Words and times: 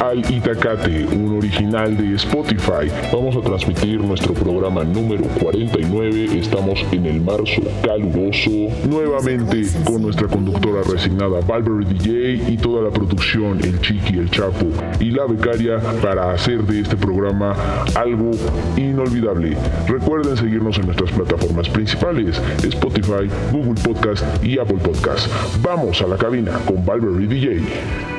al 0.00 0.18
Itacate, 0.30 1.06
un 1.06 1.36
original 1.38 1.96
de 1.96 2.14
Spotify. 2.16 2.90
Vamos 3.12 3.36
a 3.36 3.40
transmitir 3.40 4.00
nuestro 4.00 4.34
programa 4.34 4.84
número 4.84 5.24
49. 5.40 6.38
Estamos 6.38 6.84
en 6.92 7.06
el 7.06 7.20
marzo 7.20 7.62
caluroso, 7.82 8.50
nuevamente 8.88 9.64
con 9.84 10.02
nuestra 10.02 10.28
conductora 10.28 10.82
resignada 10.82 11.40
Valverde 11.40 11.92
DJ 11.92 12.52
y 12.52 12.56
toda 12.56 12.82
la 12.82 12.90
producción, 12.90 13.58
el 13.62 13.80
Chiqui, 13.80 14.18
el 14.18 14.30
Chapo 14.30 14.66
y 15.00 15.10
la 15.10 15.26
becaria 15.26 15.78
para 16.02 16.32
hacer 16.32 16.62
de 16.64 16.80
este 16.80 16.96
programa 16.96 17.54
algo 17.94 18.30
inolvidable. 18.76 19.56
Recuerden 19.86 20.36
seguirnos 20.36 20.78
en 20.78 20.86
nuestras 20.86 21.10
plataformas 21.12 21.68
principales, 21.68 22.40
Spotify, 22.62 23.28
Google 23.52 23.80
Podcast 23.82 24.24
y 24.44 24.58
Apple 24.58 24.78
Podcast. 24.78 25.28
Vamos 25.62 26.00
a 26.02 26.06
la 26.06 26.16
cabina 26.16 26.52
con 26.66 26.84
Valverde 26.84 27.26
DJ. 27.26 28.13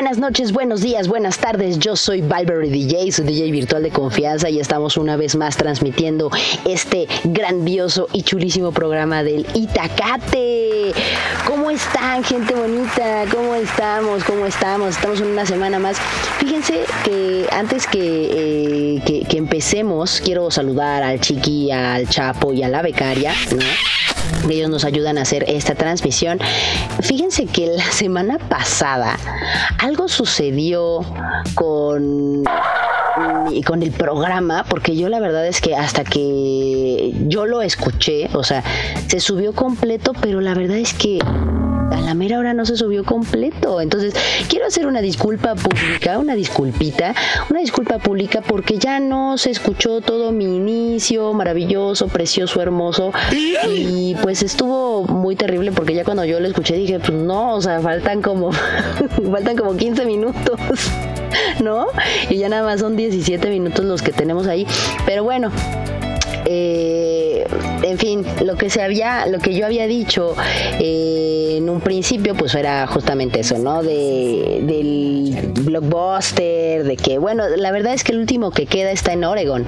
Buenas 0.00 0.16
noches, 0.16 0.52
buenos 0.52 0.80
días, 0.80 1.08
buenas 1.08 1.36
tardes. 1.36 1.78
Yo 1.78 1.94
soy 1.94 2.22
Valverde 2.22 2.70
DJ, 2.70 3.12
su 3.12 3.22
DJ 3.22 3.50
virtual 3.50 3.82
de 3.82 3.90
confianza 3.90 4.48
y 4.48 4.58
estamos 4.58 4.96
una 4.96 5.14
vez 5.16 5.36
más 5.36 5.58
transmitiendo 5.58 6.30
este 6.64 7.06
grandioso 7.24 8.08
y 8.14 8.22
chulísimo 8.22 8.72
programa 8.72 9.22
del 9.22 9.46
Itacate. 9.52 10.94
¿Cómo 11.46 11.70
están, 11.70 12.24
gente 12.24 12.54
bonita? 12.54 13.26
¿Cómo 13.30 13.54
estamos? 13.56 14.24
¿Cómo 14.24 14.46
estamos? 14.46 14.96
Estamos 14.96 15.20
en 15.20 15.26
una 15.26 15.44
semana 15.44 15.78
más. 15.78 15.98
Fíjense 16.38 16.80
que 17.04 17.46
antes 17.52 17.86
que, 17.86 18.96
eh, 18.96 19.26
que, 19.28 19.36
empecemos, 19.36 20.22
quiero 20.24 20.50
saludar 20.50 21.02
al 21.02 21.20
Chiqui, 21.20 21.72
al 21.72 22.08
Chapo 22.08 22.54
y 22.54 22.62
a 22.62 22.68
la 22.68 22.80
becaria, 22.80 23.34
ellos 24.48 24.70
nos 24.70 24.84
ayudan 24.84 25.18
a 25.18 25.22
hacer 25.22 25.44
esta 25.48 25.74
transmisión. 25.74 26.38
Fíjense 27.02 27.46
que 27.46 27.66
la 27.66 27.84
semana 27.92 28.38
pasada 28.38 29.18
algo 29.78 30.08
sucedió 30.08 31.04
con 31.54 32.44
con 33.66 33.82
el 33.82 33.90
programa, 33.90 34.64
porque 34.68 34.96
yo 34.96 35.08
la 35.08 35.20
verdad 35.20 35.46
es 35.46 35.60
que 35.60 35.74
hasta 35.74 36.04
que 36.04 37.12
yo 37.26 37.46
lo 37.46 37.60
escuché, 37.60 38.30
o 38.32 38.44
sea, 38.44 38.62
se 39.08 39.20
subió 39.20 39.52
completo, 39.52 40.12
pero 40.20 40.40
la 40.40 40.54
verdad 40.54 40.78
es 40.78 40.94
que 40.94 41.18
la 42.04 42.14
mera 42.14 42.38
hora 42.38 42.54
no 42.54 42.64
se 42.66 42.76
subió 42.76 43.04
completo. 43.04 43.80
Entonces, 43.80 44.14
quiero 44.48 44.66
hacer 44.66 44.86
una 44.86 45.00
disculpa 45.00 45.54
pública, 45.54 46.18
una 46.18 46.34
disculpita, 46.34 47.14
una 47.48 47.60
disculpa 47.60 47.98
pública 47.98 48.40
porque 48.40 48.78
ya 48.78 49.00
no 49.00 49.38
se 49.38 49.50
escuchó 49.50 50.00
todo 50.00 50.32
mi 50.32 50.44
inicio 50.44 51.32
maravilloso, 51.32 52.08
precioso, 52.08 52.60
hermoso. 52.60 53.12
Y 53.68 54.16
pues 54.22 54.42
estuvo 54.42 55.04
muy 55.04 55.36
terrible 55.36 55.72
porque 55.72 55.94
ya 55.94 56.04
cuando 56.04 56.24
yo 56.24 56.40
lo 56.40 56.48
escuché 56.48 56.74
dije, 56.76 56.98
pues 56.98 57.12
no, 57.12 57.54
o 57.54 57.62
sea, 57.62 57.80
faltan 57.80 58.22
como, 58.22 58.52
faltan 59.30 59.56
como 59.56 59.76
15 59.76 60.06
minutos. 60.06 60.60
¿No? 61.62 61.86
Y 62.28 62.38
ya 62.38 62.48
nada 62.48 62.64
más 62.64 62.80
son 62.80 62.96
17 62.96 63.50
minutos 63.50 63.84
los 63.84 64.02
que 64.02 64.12
tenemos 64.12 64.46
ahí. 64.46 64.66
Pero 65.06 65.22
bueno, 65.22 65.52
eh, 66.46 67.44
en 67.82 67.98
fin, 67.98 68.24
lo 68.44 68.56
que 68.56 68.70
se 68.70 68.82
había, 68.82 69.26
lo 69.26 69.38
que 69.38 69.54
yo 69.54 69.66
había 69.66 69.86
dicho 69.86 70.34
eh, 70.78 71.54
en 71.56 71.68
un 71.68 71.80
principio, 71.80 72.34
pues 72.34 72.54
era 72.54 72.86
justamente 72.86 73.40
eso, 73.40 73.58
¿no? 73.58 73.82
De, 73.82 74.60
del 74.62 75.52
blockbuster, 75.60 76.84
de 76.84 76.96
que, 76.96 77.18
bueno, 77.18 77.48
la 77.48 77.70
verdad 77.70 77.94
es 77.94 78.04
que 78.04 78.12
el 78.12 78.18
último 78.18 78.50
que 78.50 78.66
queda 78.66 78.90
está 78.90 79.12
en 79.12 79.24
Oregon. 79.24 79.66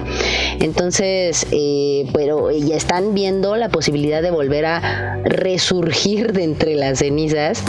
Entonces, 0.59 1.45
eh, 1.51 2.07
pero 2.13 2.51
ya 2.51 2.75
están 2.75 3.13
viendo 3.13 3.55
la 3.55 3.69
posibilidad 3.69 4.21
de 4.21 4.31
volver 4.31 4.65
a 4.65 5.21
resurgir 5.23 6.33
de 6.33 6.43
entre 6.43 6.75
las 6.75 6.99
cenizas. 6.99 7.63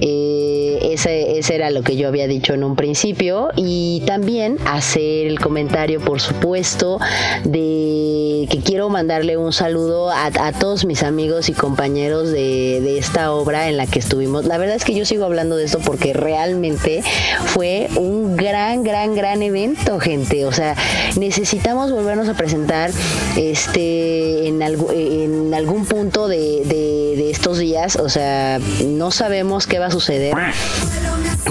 ese, 0.00 1.38
ese 1.38 1.54
era 1.54 1.70
lo 1.70 1.82
que 1.82 1.96
yo 1.96 2.08
había 2.08 2.26
dicho 2.26 2.54
en 2.54 2.64
un 2.64 2.76
principio. 2.76 3.50
Y 3.56 4.02
también 4.06 4.56
hacer 4.66 5.26
el 5.26 5.38
comentario, 5.38 6.00
por 6.00 6.20
supuesto, 6.20 6.98
de 7.44 8.47
que 8.48 8.60
quiero 8.60 8.88
mandarle 8.88 9.36
un 9.36 9.52
saludo 9.52 10.10
a, 10.10 10.52
todos 10.52 10.84
mis 10.84 11.02
amigos 11.02 11.48
y 11.48 11.52
compañeros 11.52 12.30
de, 12.30 12.98
esta 12.98 13.32
obra 13.32 13.68
en 13.68 13.76
la 13.76 13.86
que 13.86 13.98
estuvimos. 13.98 14.44
La 14.46 14.58
verdad 14.58 14.76
es 14.76 14.84
que 14.84 14.94
yo 14.94 15.04
sigo 15.04 15.24
hablando 15.24 15.56
de 15.56 15.64
esto 15.64 15.78
porque 15.78 16.12
realmente 16.12 17.02
fue 17.46 17.88
un 17.96 18.36
gran, 18.36 18.82
gran, 18.82 19.14
gran 19.14 19.42
evento, 19.42 20.00
gente. 20.00 20.46
O 20.46 20.52
sea, 20.52 20.74
necesitamos 21.16 21.92
volvernos 21.92 22.28
a 22.28 22.34
presentar 22.34 22.90
este 23.36 24.48
en, 24.48 24.62
en 24.62 25.54
algún 25.54 25.84
punto 25.84 26.26
de, 26.28 26.64
de 26.64 27.30
estos 27.30 27.58
días. 27.58 27.96
O 27.96 28.08
sea, 28.08 28.58
no 28.84 29.10
sabemos 29.10 29.66
qué 29.66 29.78
va 29.78 29.86
a 29.86 29.90
suceder 29.90 30.34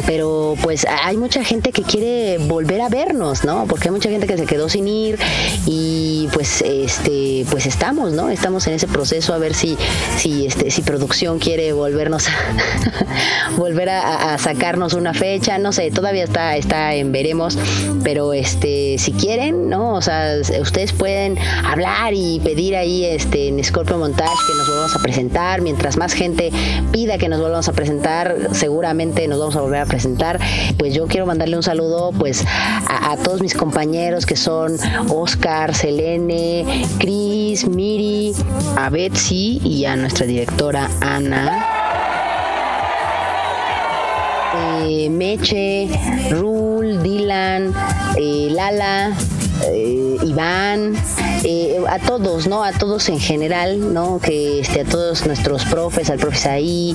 pero 0.05 0.55
pues 0.61 0.85
hay 1.03 1.17
mucha 1.17 1.43
gente 1.43 1.71
que 1.71 1.83
quiere 1.83 2.37
volver 2.37 2.81
a 2.81 2.89
vernos, 2.89 3.43
¿no? 3.43 3.65
Porque 3.67 3.87
hay 3.87 3.91
mucha 3.91 4.09
gente 4.09 4.27
que 4.27 4.37
se 4.37 4.45
quedó 4.45 4.69
sin 4.69 4.87
ir 4.87 5.17
y 5.65 6.27
pues 6.33 6.61
este 6.87 7.45
pues 7.51 7.65
estamos, 7.65 8.13
¿no? 8.13 8.29
Estamos 8.29 8.65
en 8.67 8.73
ese 8.73 8.87
proceso 8.87 9.33
a 9.33 9.37
ver 9.37 9.53
si 9.53 9.77
si 10.15 10.45
este 10.45 10.71
si 10.71 10.81
producción 10.81 11.37
quiere 11.37 11.73
volvernos 11.73 12.27
a 12.29 12.31
volver 13.57 13.89
a, 13.89 14.37
sacarnos 14.37 14.93
una 14.93 15.13
fecha, 15.13 15.57
no 15.57 15.73
sé, 15.73 15.91
todavía 15.91 16.23
está 16.23 16.55
está 16.55 16.95
en 16.95 17.11
veremos, 17.11 17.57
pero 18.03 18.33
este 18.33 18.97
si 18.97 19.11
quieren, 19.11 19.69
¿no? 19.69 19.95
O 19.95 20.01
sea, 20.01 20.35
ustedes 20.61 20.93
pueden 20.93 21.37
hablar 21.65 22.13
y 22.13 22.39
pedir 22.39 22.75
ahí 22.75 23.03
este 23.03 23.49
en 23.49 23.61
Scorpio 23.63 23.97
Montage 23.97 24.37
que 24.47 24.53
nos 24.57 24.67
volvamos 24.67 24.95
a 24.95 24.99
presentar, 24.99 25.61
mientras 25.61 25.97
más 25.97 26.13
gente 26.13 26.51
pida 26.91 27.17
que 27.17 27.27
nos 27.27 27.41
volvamos 27.41 27.67
a 27.67 27.73
presentar, 27.73 28.49
seguramente 28.53 29.27
nos 29.27 29.39
vamos 29.39 29.55
a 29.57 29.61
volver 29.61 29.81
a 29.81 29.85
presentar, 29.85 30.39
pues 30.77 30.93
yo 30.93 31.07
quiero 31.07 31.25
mandarle 31.25 31.57
un 31.57 31.63
saludo 31.63 32.11
pues 32.17 32.45
a, 32.47 33.17
todos 33.23 33.41
mis 33.41 33.55
compañeros 33.55 34.25
que 34.25 34.35
son 34.35 34.77
Oscar, 35.09 35.75
Selene, 35.75 36.76
Cris, 36.99 37.67
Miri, 37.67 38.33
a 38.75 38.89
Betsy 38.89 39.59
y 39.63 39.85
a 39.85 39.95
nuestra 39.95 40.25
directora 40.25 40.89
Ana. 41.01 41.65
Eh, 44.55 45.09
Meche, 45.09 45.87
Rul, 46.29 47.01
Dylan, 47.03 47.73
eh, 48.17 48.49
Lala, 48.51 49.15
eh, 49.65 50.17
Iván, 50.23 50.95
eh, 51.49 51.77
a 51.87 51.97
todos, 51.97 52.45
¿no? 52.45 52.65
A 52.65 52.73
todos 52.73 53.07
en 53.07 53.21
general, 53.21 53.93
¿no? 53.93 54.19
Que 54.19 54.59
este, 54.59 54.81
a 54.81 54.83
todos 54.83 55.25
nuestros 55.25 55.63
profes, 55.63 56.09
al 56.09 56.19
profe 56.19 56.37
Saí, 56.37 56.93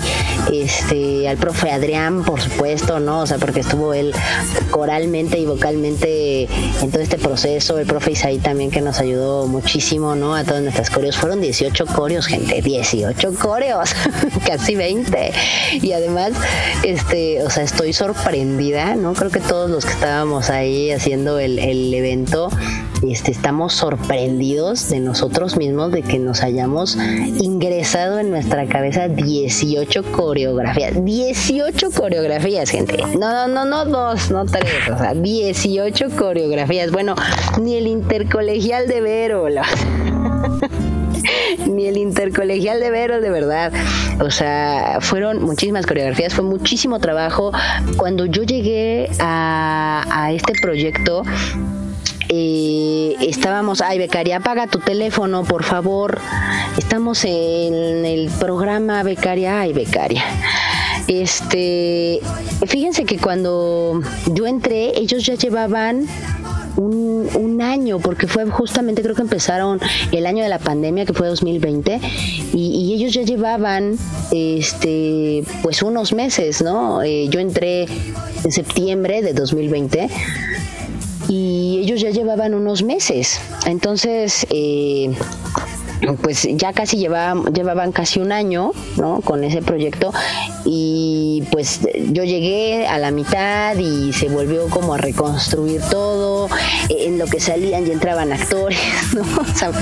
este, 0.53 1.27
al 1.27 1.39
profe 1.39 1.71
Adrián, 1.71 2.23
por 2.23 2.39
supuesto, 2.39 3.01
¿no? 3.01 3.21
O 3.21 3.27
sea, 3.27 3.39
porque 3.39 3.61
estuvo 3.61 3.95
él 3.95 4.13
coralmente 4.71 5.39
y 5.39 5.47
vocalmente 5.47 6.49
en 6.83 6.91
todo 6.91 7.01
este 7.01 7.17
proceso, 7.17 7.79
el 7.79 7.87
profe 7.87 8.13
Isaí 8.13 8.41
también 8.41 8.71
que 8.71 8.83
nos 8.83 9.01
ayudó 9.01 9.47
muchísimo, 9.47 10.15
¿no? 10.17 10.35
A 10.35 10.45
todas 10.45 10.63
nuestras 10.63 10.91
coreos. 10.91 11.17
Fueron 11.17 11.41
18 11.41 11.87
coreos, 11.87 12.27
gente, 12.27 12.61
18 12.61 13.33
coreos, 13.41 13.95
casi 14.47 14.77
20. 14.77 15.33
Y 15.81 15.93
además, 15.93 16.33
este, 16.83 17.43
o 17.43 17.49
sea, 17.49 17.63
estoy 17.63 17.95
sorprendida, 17.95 18.97
¿no? 18.97 19.15
Creo 19.15 19.31
que 19.31 19.41
todos 19.41 19.71
los 19.71 19.87
que 19.87 19.93
estábamos 19.93 20.51
ahí 20.51 20.91
haciendo 20.91 21.39
el, 21.39 21.59
el 21.59 21.95
evento, 21.95 22.51
este, 23.09 23.33
estamos 23.33 23.75
sorprendidos 23.75 24.89
de 24.89 25.01
nosotros 25.01 25.57
mismos 25.57 25.93
de 25.93 26.03
que 26.03 26.19
nos 26.19 26.43
hayamos 26.43 26.97
ingresado 27.41 28.19
en 28.19 28.31
nuestra 28.31 28.67
cabeza 28.67 29.09
18 29.09 30.03
coreografías. 30.13 31.05
18 31.05 31.91
coreografías, 31.91 32.71
gente. 32.71 32.99
No, 33.19 33.33
no, 33.33 33.49
no, 33.49 33.65
no 33.65 33.85
dos, 33.85 34.31
no 34.31 34.45
tres, 34.45 34.89
o 34.93 34.99
sea, 34.99 35.15
18 35.15 36.11
coreografías. 36.17 36.91
Bueno, 36.91 37.15
ni 37.61 37.77
el 37.77 37.87
intercolegial 37.87 38.87
de 38.87 39.01
Vero. 39.01 39.47
ni 41.67 41.87
el 41.87 41.97
intercolegial 41.97 42.81
de 42.81 42.91
Vero, 42.91 43.21
de 43.21 43.31
verdad. 43.31 43.73
O 44.21 44.31
sea, 44.31 44.99
fueron 45.01 45.43
muchísimas 45.43 45.87
coreografías, 45.87 46.35
fue 46.35 46.45
muchísimo 46.45 47.01
trabajo. 47.01 47.53
Cuando 47.97 48.27
yo 48.27 48.43
llegué 48.43 49.11
a, 49.19 50.05
a 50.09 50.33
este 50.33 50.53
proyecto, 50.61 51.23
eh, 52.35 53.15
estábamos, 53.21 53.83
ay 53.83 53.99
becaria, 53.99 54.39
apaga 54.39 54.67
tu 54.67 54.79
teléfono, 54.79 55.45
por 55.45 55.65
favor. 55.65 56.19
Estamos 56.79 57.25
en 57.25 58.07
el 58.07 58.31
programa 58.41 59.03
becaria, 59.03 59.61
ay 59.61 59.75
becaria. 59.75 60.25
Este, 61.09 62.21
fíjense 62.67 63.05
que 63.05 63.19
cuando 63.19 64.01
yo 64.33 64.47
entré, 64.47 64.99
ellos 64.99 65.27
ya 65.27 65.35
llevaban 65.35 66.07
un, 66.77 67.61
año, 67.61 68.01
porque 68.01 68.27
fue 68.27 68.45
justamente, 68.47 69.03
creo 69.03 69.15
que 69.15 69.23
empezaron 69.23 69.79
el 70.11 70.27
año 70.27 70.43
de 70.43 70.49
la 70.49 70.59
pandemia, 70.59 71.05
que 71.05 71.13
fue 71.13 71.29
2020, 71.29 72.01
y, 72.55 72.95
ellos 72.95 73.13
ya 73.13 73.23
llevaban, 73.23 73.97
este, 74.33 75.45
pues 75.63 75.83
unos 75.83 76.13
meses, 76.13 76.63
¿no? 76.63 77.03
Eh, 77.03 77.29
yo 77.29 77.41
entré 77.41 77.87
en 78.43 78.51
septiembre 78.51 79.23
de 79.23 79.33
2020 79.33 80.09
y 81.29 81.79
ellos 81.83 82.01
ya 82.01 82.11
llevaban 82.11 82.55
unos 82.55 82.83
meses. 82.83 83.41
Entonces, 83.67 84.47
eh, 84.51 85.15
pues 86.23 86.49
ya 86.53 86.73
casi 86.73 86.97
llevaban, 86.97 87.93
casi 87.93 88.21
un 88.21 88.33
año, 88.33 88.73
¿no? 88.97 89.21
Con 89.21 89.45
ese 89.45 89.63
proyecto 89.63 90.13
y 90.65 91.45
pues 91.51 91.81
yo 92.11 92.25
llegué 92.25 92.87
a 92.87 92.99
la 92.99 93.11
mitad 93.11 93.77
y 93.77 94.13
se 94.13 94.29
volvió 94.29 94.69
como 94.69 94.95
a 94.95 94.99
reconstruir 94.99 95.81
todo, 95.91 96.49
en 96.89 97.19
lo 97.19 97.27
que 97.27 97.41
salían 97.41 97.87
y 97.87 97.91
entraban 97.91 98.33
actores, 98.33 98.79
¿no? 99.15 99.23
O 99.23 99.57
sea, 99.57 99.73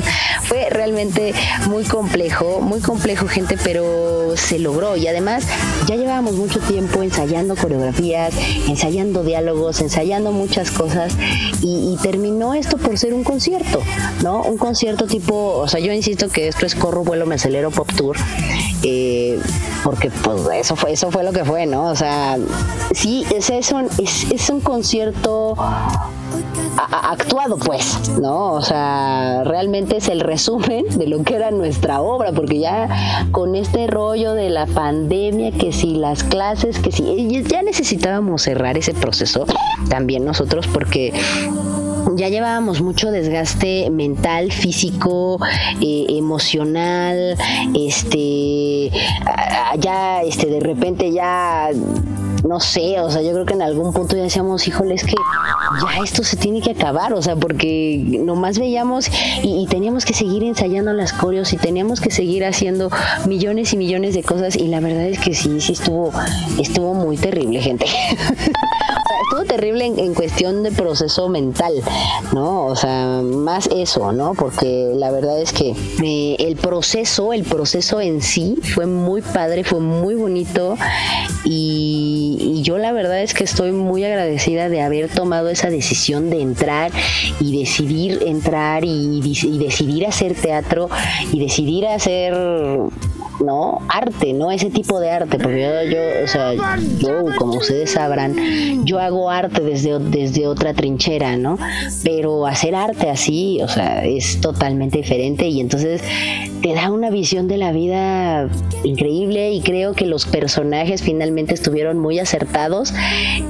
fue 0.42 0.68
realmente 0.70 1.34
muy 1.68 1.84
complejo, 1.84 2.60
muy 2.60 2.80
complejo 2.80 3.26
gente, 3.26 3.56
pero 3.62 4.36
se 4.36 4.58
logró 4.58 4.96
y 4.96 5.06
además 5.06 5.44
ya 5.86 5.96
llevábamos 5.96 6.34
mucho 6.34 6.60
tiempo 6.60 7.02
ensayando 7.02 7.56
coreografías, 7.56 8.34
ensayando 8.68 9.22
diálogos, 9.22 9.80
ensayando 9.80 10.32
muchas 10.32 10.70
cosas 10.70 11.14
y, 11.62 11.94
y 11.94 11.98
terminó 12.02 12.54
esto 12.54 12.76
por 12.76 12.98
ser 12.98 13.14
un 13.14 13.24
concierto, 13.24 13.82
¿no? 14.22 14.42
Un 14.42 14.58
concierto 14.58 15.06
tipo, 15.06 15.56
o 15.56 15.68
sea, 15.68 15.80
yo 15.80 15.92
insisto 15.92 16.09
que 16.32 16.48
esto 16.48 16.66
es 16.66 16.74
corro, 16.74 17.04
vuelo, 17.04 17.26
me 17.26 17.36
acelero, 17.36 17.70
pop 17.70 17.88
tour, 17.96 18.16
eh, 18.82 19.38
porque 19.84 20.10
pues 20.10 20.40
eso 20.54 20.76
fue, 20.76 20.92
eso 20.92 21.10
fue 21.10 21.24
lo 21.24 21.32
que 21.32 21.44
fue, 21.44 21.66
¿no? 21.66 21.84
O 21.84 21.96
sea, 21.96 22.36
sí, 22.92 23.24
es, 23.34 23.50
es, 23.50 23.72
un, 23.72 23.88
es, 23.98 24.50
un 24.50 24.60
concierto 24.60 25.54
actuado 26.76 27.56
pues, 27.58 28.10
¿no? 28.20 28.52
O 28.52 28.62
sea, 28.62 29.42
realmente 29.44 29.96
es 29.96 30.08
el 30.08 30.20
resumen 30.20 30.84
de 30.98 31.06
lo 31.06 31.22
que 31.22 31.36
era 31.36 31.50
nuestra 31.50 32.00
obra, 32.00 32.32
porque 32.32 32.58
ya 32.58 33.28
con 33.30 33.54
este 33.54 33.86
rollo 33.86 34.34
de 34.34 34.50
la 34.50 34.66
pandemia, 34.66 35.52
que 35.52 35.72
si 35.72 35.94
las 35.94 36.24
clases, 36.24 36.78
que 36.78 36.92
si 36.92 37.42
ya 37.44 37.62
necesitábamos 37.62 38.42
cerrar 38.42 38.76
ese 38.76 38.94
proceso 38.94 39.46
también 39.88 40.24
nosotros, 40.24 40.66
porque 40.66 41.12
ya 42.16 42.28
llevábamos 42.28 42.80
mucho 42.80 43.10
desgaste 43.10 43.90
mental, 43.90 44.52
físico, 44.52 45.38
eh, 45.80 46.06
emocional, 46.08 47.36
este, 47.74 48.90
ya, 49.78 50.22
este, 50.22 50.46
de 50.46 50.60
repente 50.60 51.12
ya 51.12 51.70
no 52.46 52.60
sé, 52.60 53.00
o 53.00 53.10
sea, 53.10 53.22
yo 53.22 53.32
creo 53.32 53.44
que 53.44 53.54
en 53.54 53.62
algún 53.62 53.92
punto 53.92 54.16
ya 54.16 54.22
decíamos, 54.22 54.66
híjole, 54.66 54.94
es 54.94 55.04
que 55.04 55.14
ya 55.14 56.02
esto 56.02 56.22
se 56.22 56.36
tiene 56.36 56.60
que 56.60 56.70
acabar, 56.70 57.12
o 57.12 57.22
sea, 57.22 57.36
porque 57.36 58.02
nomás 58.04 58.58
veíamos 58.58 59.10
y, 59.42 59.66
teníamos 59.70 60.04
que 60.04 60.14
seguir 60.14 60.42
ensayando 60.42 60.92
las 60.92 61.12
coreos 61.12 61.52
y 61.52 61.56
teníamos 61.56 62.00
que 62.00 62.10
seguir 62.10 62.44
haciendo 62.44 62.90
millones 63.26 63.72
y 63.72 63.76
millones 63.76 64.14
de 64.14 64.22
cosas 64.22 64.56
y 64.56 64.66
la 64.68 64.80
verdad 64.80 65.06
es 65.06 65.20
que 65.20 65.34
sí, 65.34 65.60
sí 65.60 65.72
estuvo, 65.72 66.12
estuvo 66.58 66.94
muy 66.94 67.16
terrible, 67.16 67.60
gente. 67.60 67.86
estuvo 69.30 69.44
terrible 69.44 69.86
en, 69.86 70.14
cuestión 70.14 70.64
de 70.64 70.72
proceso 70.72 71.28
mental, 71.28 71.72
¿no? 72.32 72.66
O 72.66 72.74
sea, 72.74 73.20
más 73.22 73.68
eso, 73.72 74.10
¿no? 74.10 74.34
Porque 74.34 74.92
la 74.96 75.12
verdad 75.12 75.40
es 75.40 75.52
que 75.52 75.74
eh, 76.02 76.36
el 76.40 76.56
proceso, 76.56 77.32
el 77.32 77.44
proceso 77.44 78.00
en 78.00 78.22
sí 78.22 78.56
fue 78.74 78.86
muy 78.86 79.22
padre, 79.22 79.62
fue 79.62 79.78
muy 79.78 80.16
bonito 80.16 80.76
y, 81.44 82.29
yo 82.62 82.78
la 82.78 82.92
verdad 82.92 83.22
es 83.22 83.34
que 83.34 83.44
estoy 83.44 83.72
muy 83.72 84.04
agradecida 84.04 84.68
de 84.68 84.82
haber 84.82 85.08
tomado 85.08 85.48
esa 85.48 85.70
decisión 85.70 86.30
de 86.30 86.42
entrar 86.42 86.90
y 87.40 87.58
decidir 87.58 88.22
entrar 88.26 88.84
y, 88.84 89.20
y 89.22 89.58
decidir 89.58 90.06
hacer 90.06 90.34
teatro 90.34 90.88
y 91.32 91.40
decidir 91.40 91.86
hacer 91.86 92.34
¿no? 93.40 93.78
Arte, 93.88 94.32
¿no? 94.32 94.50
Ese 94.50 94.70
tipo 94.70 95.00
de 95.00 95.10
arte, 95.10 95.38
porque 95.38 95.88
yo, 95.90 96.24
o 96.24 96.28
sea, 96.28 96.54
yo, 96.98 97.24
como 97.38 97.54
ustedes 97.54 97.92
sabrán, 97.92 98.84
yo 98.84 98.98
hago 98.98 99.30
arte 99.30 99.60
desde, 99.62 99.98
desde 99.98 100.46
otra 100.46 100.74
trinchera, 100.74 101.36
¿no? 101.36 101.58
Pero 102.04 102.46
hacer 102.46 102.74
arte 102.74 103.08
así, 103.08 103.60
o 103.62 103.68
sea, 103.68 104.04
es 104.04 104.40
totalmente 104.40 104.98
diferente 104.98 105.48
y 105.48 105.60
entonces 105.60 106.02
te 106.62 106.74
da 106.74 106.90
una 106.90 107.10
visión 107.10 107.48
de 107.48 107.56
la 107.56 107.72
vida 107.72 108.48
increíble 108.84 109.52
y 109.52 109.60
creo 109.60 109.94
que 109.94 110.06
los 110.06 110.26
personajes 110.26 111.02
finalmente 111.02 111.54
estuvieron 111.54 111.98
muy 111.98 112.18
acertados. 112.18 112.92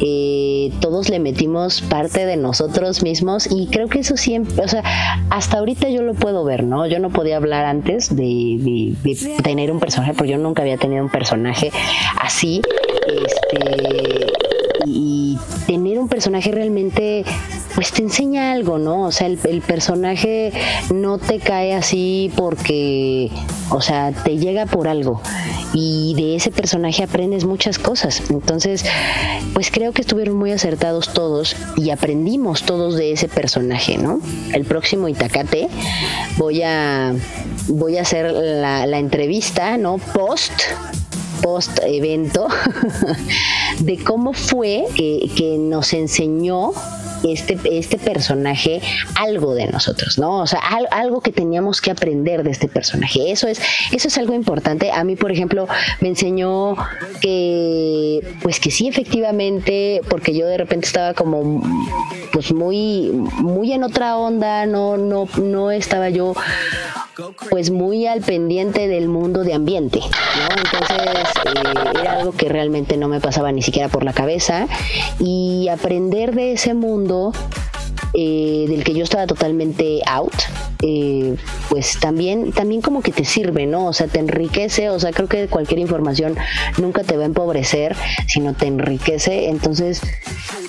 Eh, 0.00 0.72
todos 0.80 1.08
le 1.08 1.18
metimos 1.18 1.80
parte 1.82 2.26
de 2.26 2.36
nosotros 2.36 3.02
mismos 3.02 3.48
y 3.50 3.66
creo 3.66 3.88
que 3.88 4.00
eso 4.00 4.16
siempre, 4.16 4.62
o 4.62 4.68
sea, 4.68 4.82
hasta 5.30 5.58
ahorita 5.58 5.88
yo 5.88 6.02
lo 6.02 6.14
puedo 6.14 6.44
ver, 6.44 6.64
¿no? 6.64 6.86
Yo 6.86 6.98
no 6.98 7.10
podía 7.10 7.36
hablar 7.36 7.64
antes 7.64 8.14
de, 8.14 8.94
de 9.02 9.42
tener 9.42 9.70
un 9.72 9.79
personaje, 9.80 10.14
porque 10.14 10.32
yo 10.32 10.38
nunca 10.38 10.62
había 10.62 10.76
tenido 10.76 11.02
un 11.02 11.10
personaje 11.10 11.70
así. 12.20 12.62
Este, 13.06 14.29
un 16.00 16.08
personaje 16.08 16.50
realmente 16.50 17.24
pues 17.74 17.92
te 17.92 18.02
enseña 18.02 18.52
algo, 18.52 18.78
¿no? 18.78 19.02
O 19.04 19.12
sea, 19.12 19.26
el, 19.26 19.62
personaje 19.62 20.52
no 20.92 21.18
te 21.18 21.38
cae 21.38 21.74
así 21.74 22.32
porque, 22.36 23.30
o 23.70 23.80
sea, 23.80 24.12
te 24.12 24.36
llega 24.38 24.66
por 24.66 24.88
algo 24.88 25.20
y 25.72 26.14
de 26.14 26.36
ese 26.36 26.50
personaje 26.50 27.02
aprendes 27.02 27.44
muchas 27.44 27.78
cosas. 27.78 28.22
Entonces, 28.30 28.84
pues 29.54 29.70
creo 29.70 29.92
que 29.92 30.02
estuvieron 30.02 30.36
muy 30.36 30.52
acertados 30.52 31.12
todos 31.12 31.56
y 31.76 31.90
aprendimos 31.90 32.64
todos 32.64 32.96
de 32.96 33.12
ese 33.12 33.28
personaje, 33.28 33.98
¿no? 33.98 34.20
El 34.52 34.64
próximo 34.64 35.08
Itacate 35.08 35.68
voy 36.36 36.62
a 36.62 37.14
voy 37.68 37.98
a 37.98 38.02
hacer 38.02 38.32
la, 38.32 38.86
la 38.86 38.98
entrevista, 38.98 39.76
¿no? 39.76 39.98
Post 39.98 40.62
post 41.42 41.78
evento 41.82 42.48
de 43.80 43.98
cómo 44.02 44.32
fue 44.32 44.84
que, 44.94 45.30
que 45.36 45.56
nos 45.58 45.92
enseñó 45.92 46.72
este, 47.24 47.58
este 47.78 47.98
personaje 47.98 48.80
algo 49.16 49.54
de 49.54 49.66
nosotros, 49.66 50.18
¿no? 50.18 50.38
O 50.38 50.46
sea, 50.46 50.60
algo 50.90 51.20
que 51.20 51.32
teníamos 51.32 51.80
que 51.80 51.90
aprender 51.90 52.42
de 52.42 52.50
este 52.50 52.68
personaje. 52.68 53.30
Eso 53.30 53.48
es, 53.48 53.60
eso 53.92 54.08
es 54.08 54.18
algo 54.18 54.34
importante. 54.34 54.90
A 54.90 55.04
mí, 55.04 55.16
por 55.16 55.32
ejemplo, 55.32 55.68
me 56.00 56.08
enseñó 56.08 56.76
que, 57.20 58.20
pues 58.42 58.60
que 58.60 58.70
sí, 58.70 58.88
efectivamente, 58.88 60.00
porque 60.08 60.34
yo 60.34 60.46
de 60.46 60.58
repente 60.58 60.86
estaba 60.86 61.14
como, 61.14 61.62
pues 62.32 62.52
muy, 62.52 63.10
muy 63.10 63.72
en 63.72 63.84
otra 63.84 64.16
onda, 64.16 64.66
no, 64.66 64.96
no, 64.96 65.28
no 65.38 65.70
estaba 65.70 66.08
yo 66.10 66.34
pues 67.50 67.70
muy 67.70 68.06
al 68.06 68.20
pendiente 68.20 68.88
del 68.88 69.08
mundo 69.08 69.44
de 69.44 69.52
ambiente, 69.52 69.98
¿no? 69.98 70.56
Entonces 70.56 71.28
eh, 71.44 72.00
era 72.00 72.12
algo 72.12 72.32
que 72.32 72.48
realmente 72.48 72.96
no 72.96 73.08
me 73.08 73.20
pasaba 73.20 73.52
ni 73.52 73.62
siquiera 73.62 73.88
por 73.88 74.04
la 74.04 74.12
cabeza 74.12 74.66
y 75.18 75.68
aprender 75.68 76.34
de 76.34 76.52
ese 76.52 76.74
mundo 76.74 77.09
eh, 78.14 78.66
del 78.68 78.84
que 78.84 78.94
yo 78.94 79.04
estaba 79.04 79.26
totalmente 79.26 80.00
out, 80.06 80.32
eh, 80.82 81.36
pues 81.68 81.98
también, 82.00 82.52
también 82.52 82.80
como 82.80 83.02
que 83.02 83.12
te 83.12 83.24
sirve, 83.24 83.66
¿no? 83.66 83.86
O 83.86 83.92
sea, 83.92 84.06
te 84.06 84.18
enriquece, 84.18 84.90
o 84.90 84.98
sea, 84.98 85.12
creo 85.12 85.28
que 85.28 85.46
cualquier 85.48 85.80
información 85.80 86.36
nunca 86.78 87.04
te 87.04 87.16
va 87.16 87.24
a 87.24 87.26
empobrecer, 87.26 87.96
sino 88.26 88.54
te 88.54 88.66
enriquece. 88.66 89.48
Entonces, 89.48 90.00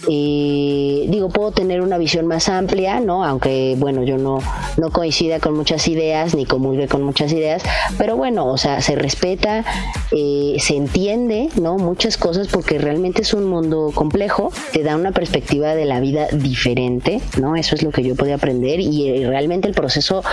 eh, 0.09 1.05
digo, 1.07 1.29
puedo 1.29 1.51
tener 1.51 1.81
una 1.81 1.97
visión 1.97 2.27
más 2.27 2.49
amplia, 2.49 2.99
¿no? 2.99 3.23
Aunque, 3.23 3.75
bueno, 3.77 4.03
yo 4.03 4.17
no, 4.17 4.39
no 4.77 4.89
coincida 4.91 5.39
con 5.39 5.55
muchas 5.55 5.87
ideas, 5.87 6.35
ni 6.35 6.45
comulgue 6.45 6.87
con 6.87 7.03
muchas 7.03 7.31
ideas, 7.31 7.63
pero 7.97 8.17
bueno, 8.17 8.47
o 8.47 8.57
sea, 8.57 8.81
se 8.81 8.95
respeta, 8.95 9.63
eh, 10.11 10.57
se 10.59 10.75
entiende, 10.75 11.49
¿no? 11.55 11.77
Muchas 11.77 12.17
cosas 12.17 12.47
porque 12.47 12.79
realmente 12.79 13.21
es 13.21 13.33
un 13.33 13.45
mundo 13.45 13.91
complejo, 13.93 14.51
te 14.73 14.83
da 14.83 14.95
una 14.95 15.11
perspectiva 15.11 15.73
de 15.75 15.85
la 15.85 15.99
vida 15.99 16.27
diferente, 16.33 17.21
¿no? 17.39 17.55
Eso 17.55 17.75
es 17.75 17.83
lo 17.83 17.91
que 17.91 18.03
yo 18.03 18.15
podía 18.15 18.35
aprender 18.35 18.79
y 18.79 19.23
realmente 19.25 19.67
el 19.67 19.73
proceso 19.73 20.00
eso 20.01 20.23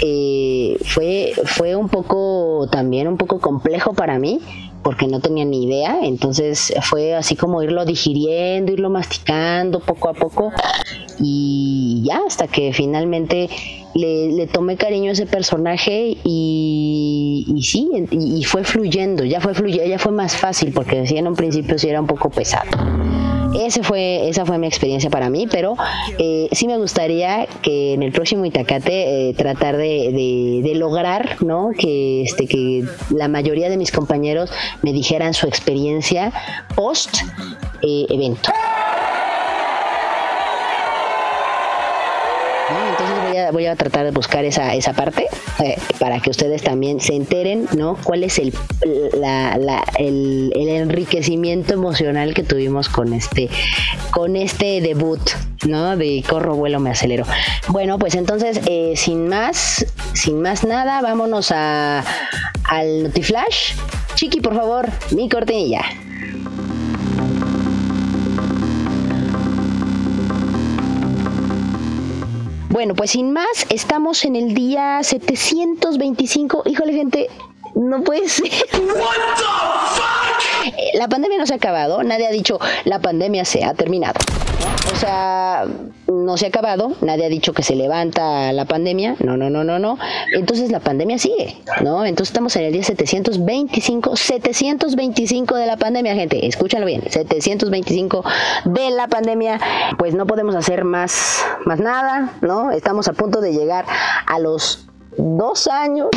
eh, 0.00 0.76
fue, 0.84 1.32
fue 1.44 1.74
un 1.74 1.88
poco 1.88 2.68
también 2.70 3.08
un 3.08 3.16
poco 3.16 3.40
complejo 3.40 3.94
para 3.94 4.18
mí 4.18 4.40
porque 4.82 5.06
no 5.06 5.20
tenía 5.20 5.44
ni 5.44 5.64
idea, 5.64 6.00
entonces 6.02 6.74
fue 6.82 7.14
así 7.14 7.36
como 7.36 7.62
irlo 7.62 7.84
digiriendo, 7.84 8.72
irlo 8.72 8.90
masticando 8.90 9.78
poco 9.78 10.08
a 10.08 10.12
poco. 10.12 10.52
Y 11.20 12.02
ya 12.04 12.20
hasta 12.26 12.48
que 12.48 12.72
finalmente 12.72 13.48
le, 13.94 14.46
tomé 14.48 14.76
cariño 14.76 15.10
a 15.10 15.12
ese 15.12 15.26
personaje 15.26 16.16
y, 16.24 17.44
y 17.46 17.62
sí, 17.62 17.88
y, 18.10 18.42
fue 18.42 18.64
fluyendo, 18.64 19.24
ya 19.24 19.40
fue 19.40 19.54
fluyendo, 19.54 19.88
ya 19.88 20.00
fue 20.00 20.10
más 20.10 20.36
fácil 20.36 20.72
porque 20.72 21.00
decía 21.02 21.20
en 21.20 21.28
un 21.28 21.36
principio 21.36 21.78
sí 21.78 21.88
era 21.88 22.00
un 22.00 22.08
poco 22.08 22.28
pesado. 22.30 22.70
Ese 23.54 23.82
fue, 23.82 24.28
esa 24.28 24.46
fue 24.46 24.58
mi 24.58 24.66
experiencia 24.66 25.10
para 25.10 25.28
mí, 25.28 25.46
pero 25.50 25.76
eh, 26.18 26.48
sí 26.52 26.66
me 26.66 26.78
gustaría 26.78 27.46
que 27.60 27.94
en 27.94 28.02
el 28.02 28.12
próximo 28.12 28.44
Itacate 28.44 29.28
eh, 29.28 29.34
tratar 29.34 29.76
de, 29.76 30.72
lograr, 30.74 31.36
¿no? 31.42 31.70
Que, 31.78 32.22
este, 32.22 32.46
que 32.46 32.84
la 33.10 33.28
mayoría 33.28 33.68
de 33.68 33.76
mis 33.76 33.92
compañeros 33.92 34.50
me 34.82 34.92
dijeran 34.92 35.34
su 35.34 35.46
experiencia 35.46 36.32
post 36.74 37.18
eh, 37.82 38.06
evento. 38.08 38.50
Voy 43.50 43.66
a 43.66 43.76
tratar 43.76 44.04
de 44.04 44.10
buscar 44.10 44.44
esa, 44.44 44.74
esa 44.74 44.92
parte 44.92 45.26
eh, 45.62 45.76
para 45.98 46.20
que 46.20 46.30
ustedes 46.30 46.62
también 46.62 47.00
se 47.00 47.14
enteren, 47.14 47.68
¿no? 47.76 47.96
Cuál 48.02 48.24
es 48.24 48.38
el, 48.38 48.54
el, 49.98 50.52
enriquecimiento 50.54 51.74
emocional 51.74 52.34
que 52.34 52.42
tuvimos 52.42 52.88
con 52.88 53.12
este, 53.12 53.48
con 54.10 54.36
este 54.36 54.80
debut 54.80 55.20
¿no? 55.66 55.96
De 55.96 56.24
corro, 56.28 56.56
vuelo, 56.56 56.80
me 56.80 56.90
acelero. 56.90 57.24
Bueno, 57.68 57.98
pues 57.98 58.14
entonces, 58.14 58.60
eh, 58.66 58.94
sin 58.96 59.28
más, 59.28 59.86
sin 60.12 60.42
más 60.42 60.64
nada, 60.64 61.00
vámonos 61.02 61.52
a, 61.52 62.04
al 62.64 63.04
Notiflash. 63.04 63.74
Chiqui, 64.14 64.40
por 64.40 64.54
favor, 64.54 64.88
mi 65.10 65.28
cortinilla. 65.28 65.82
Bueno, 72.72 72.94
pues 72.94 73.10
sin 73.10 73.32
más, 73.34 73.66
estamos 73.68 74.24
en 74.24 74.34
el 74.34 74.54
día 74.54 75.02
725. 75.02 76.62
Híjole, 76.64 76.94
gente, 76.94 77.28
no 77.74 78.02
puede 78.02 78.28
ser. 78.28 78.50
La 80.94 81.08
pandemia 81.08 81.38
no 81.38 81.46
se 81.46 81.54
ha 81.54 81.56
acabado, 81.56 82.02
nadie 82.02 82.26
ha 82.26 82.30
dicho 82.30 82.58
la 82.84 83.00
pandemia 83.00 83.44
se 83.44 83.64
ha 83.64 83.74
terminado. 83.74 84.20
O 84.92 84.96
sea, 84.96 85.64
no 86.06 86.36
se 86.36 86.46
ha 86.46 86.48
acabado, 86.48 86.92
nadie 87.00 87.24
ha 87.24 87.28
dicho 87.28 87.52
que 87.52 87.62
se 87.62 87.74
levanta 87.74 88.52
la 88.52 88.66
pandemia, 88.66 89.16
no, 89.20 89.36
no, 89.36 89.50
no, 89.50 89.64
no, 89.64 89.78
no. 89.78 89.98
Entonces 90.32 90.70
la 90.70 90.80
pandemia 90.80 91.18
sigue, 91.18 91.56
¿no? 91.82 92.04
Entonces 92.04 92.30
estamos 92.30 92.54
en 92.56 92.64
el 92.64 92.72
día 92.72 92.84
725, 92.84 94.16
725 94.16 95.54
de 95.56 95.66
la 95.66 95.76
pandemia, 95.76 96.14
gente, 96.14 96.46
escúchalo 96.46 96.86
bien, 96.86 97.02
725 97.08 98.24
de 98.66 98.90
la 98.90 99.08
pandemia, 99.08 99.58
pues 99.98 100.14
no 100.14 100.26
podemos 100.26 100.54
hacer 100.54 100.84
más, 100.84 101.44
más 101.64 101.80
nada, 101.80 102.34
¿no? 102.40 102.70
Estamos 102.70 103.08
a 103.08 103.14
punto 103.14 103.40
de 103.40 103.52
llegar 103.52 103.86
a 104.26 104.38
los 104.38 104.86
dos 105.16 105.66
años 105.66 106.08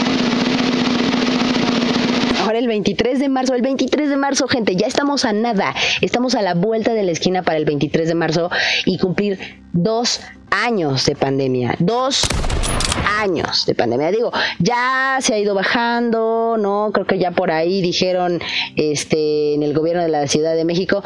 ahora 2.46 2.60
el 2.60 2.68
23 2.68 3.20
de 3.20 3.30
marzo, 3.30 3.56
el 3.56 3.62
23 3.62 4.10
de 4.10 4.18
marzo, 4.18 4.48
gente, 4.48 4.75
ya 4.75 4.88
estamos 4.88 5.25
a 5.25 5.34
nada, 5.34 5.74
estamos 6.02 6.36
a 6.36 6.42
la 6.42 6.54
vuelta 6.54 6.94
de 6.94 7.04
la 7.04 7.12
esquina 7.12 7.44
para 7.44 7.58
el 7.58 7.66
23 7.66 8.08
de 8.08 8.16
marzo 8.16 8.52
y 8.86 8.98
cumplir 9.00 9.40
dos 9.74 10.22
años 10.52 11.06
de 11.06 11.16
pandemia, 11.16 11.75
dos 11.80 12.22
años 13.19 13.65
de 13.65 13.75
pandemia. 13.75 14.12
Digo, 14.12 14.31
ya 14.60 15.17
se 15.22 15.34
ha 15.34 15.39
ido 15.39 15.53
bajando, 15.55 16.57
¿no? 16.60 16.91
Creo 16.93 17.05
que 17.05 17.17
ya 17.17 17.31
por 17.31 17.51
ahí 17.51 17.81
dijeron 17.81 18.41
este 18.75 19.53
en 19.53 19.63
el 19.63 19.74
gobierno 19.74 20.01
de 20.01 20.10
la 20.10 20.27
Ciudad 20.27 20.55
de 20.55 20.65
México 20.65 21.03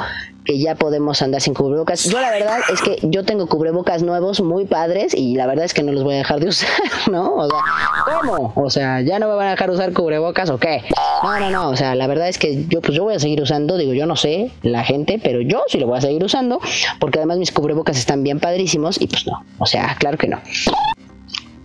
que 0.49 0.57
ya 0.57 0.73
podemos 0.73 1.21
andar 1.21 1.41
sin 1.41 1.53
cubrebocas. 1.53 2.05
Yo 2.05 2.19
la 2.19 2.31
verdad 2.31 2.57
es 2.73 2.81
que 2.81 2.97
yo 3.03 3.23
tengo 3.23 3.45
cubrebocas 3.45 4.01
nuevos 4.01 4.41
muy 4.41 4.65
padres 4.65 5.13
y 5.13 5.35
la 5.35 5.45
verdad 5.45 5.65
es 5.65 5.75
que 5.75 5.83
no 5.83 5.91
los 5.91 6.03
voy 6.03 6.15
a 6.15 6.17
dejar 6.17 6.39
de 6.39 6.47
usar, 6.49 6.69
¿no? 7.11 7.35
O 7.35 7.47
sea, 7.47 7.59
¿cómo? 8.05 8.53
O 8.55 8.69
sea, 8.71 9.01
¿ya 9.01 9.19
no 9.19 9.27
me 9.27 9.35
van 9.35 9.47
a 9.47 9.51
dejar 9.51 9.69
usar 9.69 9.93
cubrebocas 9.93 10.49
o 10.49 10.57
qué? 10.57 10.83
No, 11.21 11.39
no, 11.39 11.51
no, 11.51 11.69
o 11.69 11.75
sea, 11.75 11.93
la 11.93 12.07
verdad 12.07 12.29
es 12.29 12.39
que 12.39 12.65
yo 12.67 12.81
pues 12.81 12.95
yo 12.95 13.03
voy 13.03 13.13
a 13.13 13.19
seguir 13.19 13.41
usando, 13.41 13.77
digo, 13.77 13.93
yo 13.93 14.07
no 14.07 14.15
sé 14.15 14.51
la 14.63 14.83
gente, 14.83 15.19
pero 15.21 15.41
yo 15.41 15.63
sí 15.67 15.77
lo 15.77 15.85
voy 15.85 15.99
a 15.99 16.01
seguir 16.01 16.23
usando 16.23 16.59
porque 16.99 17.19
además 17.19 17.37
mis 17.37 17.51
cubrebocas 17.51 17.97
están 17.97 18.23
bien 18.23 18.39
padrísimos 18.39 18.99
y 18.99 19.05
pues 19.05 19.27
no, 19.27 19.43
o 19.59 19.67
sea, 19.67 19.95
claro 19.99 20.17
que 20.17 20.29
no. 20.29 20.39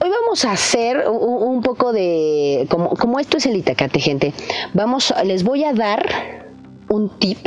Hoy 0.05 0.11
vamos 0.11 0.45
a 0.45 0.53
hacer 0.53 1.09
un, 1.09 1.63
poco 1.63 1.95
de, 1.95 2.67
como, 2.69 2.91
como 2.91 3.19
esto 3.21 3.39
es 3.39 3.47
el 3.47 3.57
Itacate, 3.57 4.01
gente, 4.01 4.35
vamos, 4.75 5.15
les 5.25 5.45
voy 5.45 5.65
a 5.65 5.73
dar 5.73 6.44
un 6.89 7.09
tip. 7.19 7.39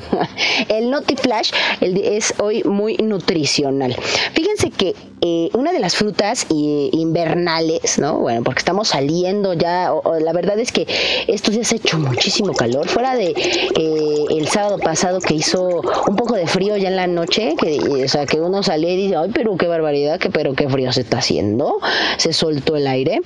el 0.68 0.90
NotiFlash 0.90 1.50
es 1.80 2.34
hoy 2.38 2.62
muy 2.64 2.96
nutricional. 2.96 3.94
Fíjense 4.32 4.70
que 4.70 4.94
eh, 5.22 5.48
una 5.54 5.72
de 5.72 5.80
las 5.80 5.96
frutas 5.96 6.46
invernales, 6.50 7.98
¿no? 7.98 8.18
Bueno, 8.18 8.42
porque 8.44 8.58
estamos 8.58 8.88
saliendo 8.88 9.54
ya, 9.54 9.90
la 10.20 10.32
verdad 10.32 10.58
es 10.58 10.72
que 10.72 10.86
estos 11.26 11.54
días 11.54 11.72
ha 11.72 11.76
hecho 11.76 11.98
muchísimo 11.98 12.52
calor, 12.52 12.86
fuera 12.86 13.16
de 13.16 13.30
eh, 13.30 14.24
el 14.30 14.46
sábado 14.46 14.78
pasado 14.78 15.20
que 15.20 15.34
hizo 15.34 15.82
un 16.06 16.16
poco 16.16 16.34
de 16.34 16.46
frío 16.46 16.76
ya 16.76 16.88
en 16.88 16.96
la 16.96 17.06
noche, 17.06 17.54
que, 17.60 18.04
o 18.04 18.08
sea, 18.08 18.26
que 18.26 18.40
uno 18.40 18.62
sale 18.62 18.92
y 18.92 18.96
dice, 18.96 19.16
ay, 19.16 19.30
pero 19.32 19.56
qué 19.56 19.66
barbaridad, 19.66 20.20
que 20.20 20.28
pero 20.30 20.54
qué 20.54 20.68
frío 20.68 20.92
se 20.92 21.00
está 21.00 21.18
haciendo, 21.18 21.78
se 22.18 22.32
soltó 22.32 22.76
el 22.76 22.86
aire, 22.86 23.20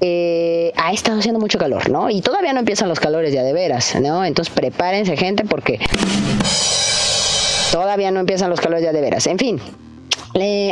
eh, 0.00 0.72
ha 0.76 0.92
estado 0.92 1.20
haciendo 1.20 1.38
mucho 1.38 1.58
calor, 1.58 1.88
¿no? 1.90 2.10
Y 2.10 2.22
todavía 2.22 2.52
no 2.52 2.58
empiezan 2.58 2.88
los 2.88 2.98
calores 2.98 3.32
ya 3.32 3.44
de 3.44 3.52
veras, 3.52 3.94
¿no? 4.00 4.24
Entonces 4.24 4.52
prepárense 4.86 5.16
gente 5.16 5.44
porque 5.44 5.80
todavía 7.72 8.12
no 8.12 8.20
empiezan 8.20 8.50
los 8.50 8.60
calores 8.60 8.84
ya 8.84 8.92
de 8.92 9.00
veras. 9.00 9.26
En 9.26 9.36
fin, 9.36 9.60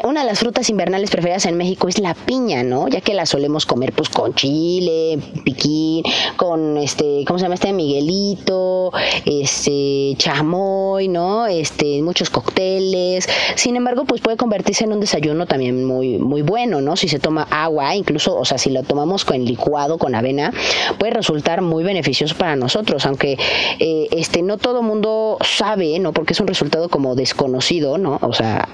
una 0.04 0.21
de 0.21 0.26
las 0.26 0.40
frutas 0.40 0.68
invernales 0.68 1.11
preferidas 1.11 1.47
en 1.47 1.56
México 1.56 1.88
es 1.88 1.99
la 1.99 2.12
piña, 2.12 2.62
¿no? 2.62 2.87
Ya 2.88 3.00
que 3.00 3.14
la 3.14 3.25
solemos 3.25 3.64
comer 3.64 3.92
pues 3.94 4.11
con 4.11 4.35
chile, 4.35 5.18
piquín, 5.42 6.02
con 6.37 6.76
este, 6.76 7.25
¿cómo 7.26 7.38
se 7.38 7.44
llama 7.44 7.54
este? 7.54 7.73
Miguelito, 7.73 8.92
este, 9.25 10.14
chamoy, 10.18 11.09
¿no? 11.09 11.47
Este, 11.47 12.02
muchos 12.02 12.28
cócteles. 12.28 13.26
Sin 13.54 13.76
embargo, 13.76 14.04
pues 14.04 14.21
puede 14.21 14.37
convertirse 14.37 14.85
en 14.85 14.92
un 14.92 15.00
desayuno 15.00 15.47
también 15.47 15.85
muy, 15.85 16.18
muy 16.18 16.42
bueno, 16.42 16.83
¿no? 16.83 16.97
Si 16.97 17.09
se 17.09 17.18
toma 17.18 17.47
agua, 17.50 17.97
incluso, 17.97 18.37
o 18.37 18.44
sea, 18.44 18.59
si 18.59 18.71
lo 18.71 18.83
tomamos 18.83 19.25
con 19.25 19.42
licuado, 19.44 19.97
con 19.97 20.14
avena, 20.14 20.52
puede 20.99 21.12
resultar 21.12 21.62
muy 21.62 21.85
beneficioso 21.85 22.37
para 22.37 22.54
nosotros, 22.54 23.06
aunque 23.06 23.38
eh, 23.78 24.09
este, 24.11 24.42
no 24.42 24.59
todo 24.59 24.83
mundo 24.83 25.38
sabe, 25.40 25.99
¿no? 26.00 26.12
Porque 26.12 26.35
es 26.35 26.40
un 26.40 26.49
resultado 26.49 26.90
como 26.90 27.14
desconocido, 27.14 27.97
¿no? 27.97 28.18
O 28.21 28.35
sea, 28.35 28.68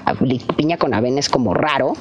piña 0.57 0.77
con 0.81 0.95
avena 0.95 1.19
es 1.19 1.29
como 1.29 1.53
raro, 1.53 1.93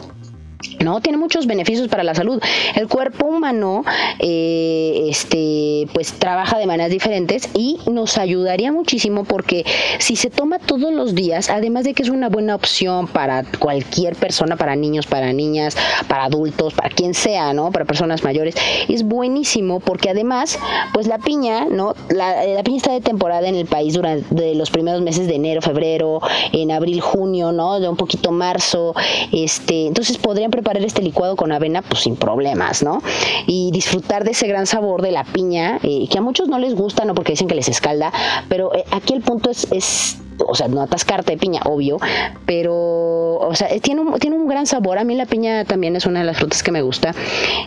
¿no? 0.81 1.01
Tiene 1.01 1.19
muchos 1.19 1.47
beneficios 1.47 1.89
para 1.89 2.03
la 2.03 2.15
salud. 2.15 2.41
El 2.75 2.89
cuerpo 2.89 3.27
humano, 3.27 3.85
eh, 4.19 5.07
este, 5.09 5.87
pues 5.93 6.13
trabaja 6.13 6.59
de 6.59 6.67
maneras 6.67 6.91
diferentes 6.91 7.49
y 7.55 7.79
nos 7.91 8.19
ayudaría 8.19 8.73
muchísimo 8.73 9.25
porque 9.25 9.65
si 9.99 10.17
se 10.17 10.31
toma 10.31 10.59
todos 10.59 10.93
los 10.93 11.15
días, 11.15 11.51
además 11.51 11.85
de 11.85 11.95
que 11.95 12.03
es 12.03 12.09
una 12.09 12.29
buena 12.29 12.55
opción 12.55 13.07
para 13.07 13.45
cualquier 13.59 14.17
persona, 14.17 14.57
para 14.57 14.77
niños, 14.77 15.07
para 15.07 15.33
niñas, 15.33 15.77
para 16.09 16.25
adultos, 16.25 16.75
para 16.75 16.89
quien 16.91 17.15
sea, 17.15 17.53
¿no? 17.53 17.71
Para 17.73 17.85
personas 17.85 18.25
mayores, 18.25 18.55
es 18.89 19.03
buenísimo 19.03 19.81
porque 19.81 20.11
además, 20.11 20.59
pues 20.93 21.07
la 21.07 21.19
piña, 21.19 21.67
¿no? 21.67 21.95
La, 22.09 22.45
la 22.45 22.63
piña 22.63 22.79
está 22.79 22.93
de 22.93 23.01
temporada 23.01 23.49
en 23.49 23.55
el 23.55 23.67
país 23.67 23.95
durante 23.95 24.55
los 24.55 24.71
primeros 24.71 25.03
meses 25.03 25.27
de 25.27 25.35
enero, 25.35 25.63
febrero, 25.63 26.21
en 26.53 26.71
abril, 26.71 27.01
junio, 27.01 27.53
¿no? 27.53 27.81
De 27.81 27.89
un 27.89 27.97
poquito 27.97 28.33
marzo, 28.33 28.95
este, 29.33 29.87
entonces 29.87 30.19
preparar 30.51 30.83
este 30.83 31.03
licuado 31.03 31.37
con 31.37 31.53
avena, 31.53 31.83
pues 31.83 32.03
sin 32.03 32.17
problemas, 32.17 32.83
¿no? 32.83 33.03
Y 33.47 33.71
disfrutar 33.73 34.25
de 34.25 34.33
ese 34.33 34.47
gran 34.47 34.67
sabor 34.67 35.03
de 35.03 35.13
la 35.13 35.25
piña, 35.25 35.79
eh, 35.83 36.09
que 36.11 36.19
a 36.19 36.23
muchos 36.23 36.49
no 36.49 36.59
les 36.59 36.75
gusta, 36.75 37.05
¿no? 37.05 37.15
Porque 37.15 37.33
dicen 37.33 37.49
que 37.49 37.55
les 37.55 37.69
escalda, 37.69 38.13
pero 38.49 38.75
eh, 38.75 38.85
aquí 38.91 39.15
el 39.15 39.23
punto 39.23 39.51
es, 39.51 39.67
es 39.71 40.19
o 40.47 40.55
sea, 40.55 40.69
no 40.69 40.83
atascarte 40.83 41.33
de 41.33 41.39
piña, 41.39 41.61
obvio, 41.65 41.99
pero, 42.47 43.37
o 43.37 43.55
sea, 43.55 43.69
tiene 43.81 44.01
un, 44.01 44.19
tiene 44.19 44.37
un 44.37 44.49
gran 44.49 44.67
sabor. 44.67 44.99
A 44.99 45.05
mí 45.05 45.15
la 45.15 45.27
piña 45.27 45.65
también 45.65 45.97
es 45.97 46.07
una 46.07 46.21
de 46.21 46.27
las 46.27 46.39
frutas 46.39 46.63
que 46.63 46.73
me 46.73 46.83
gusta. 46.83 47.15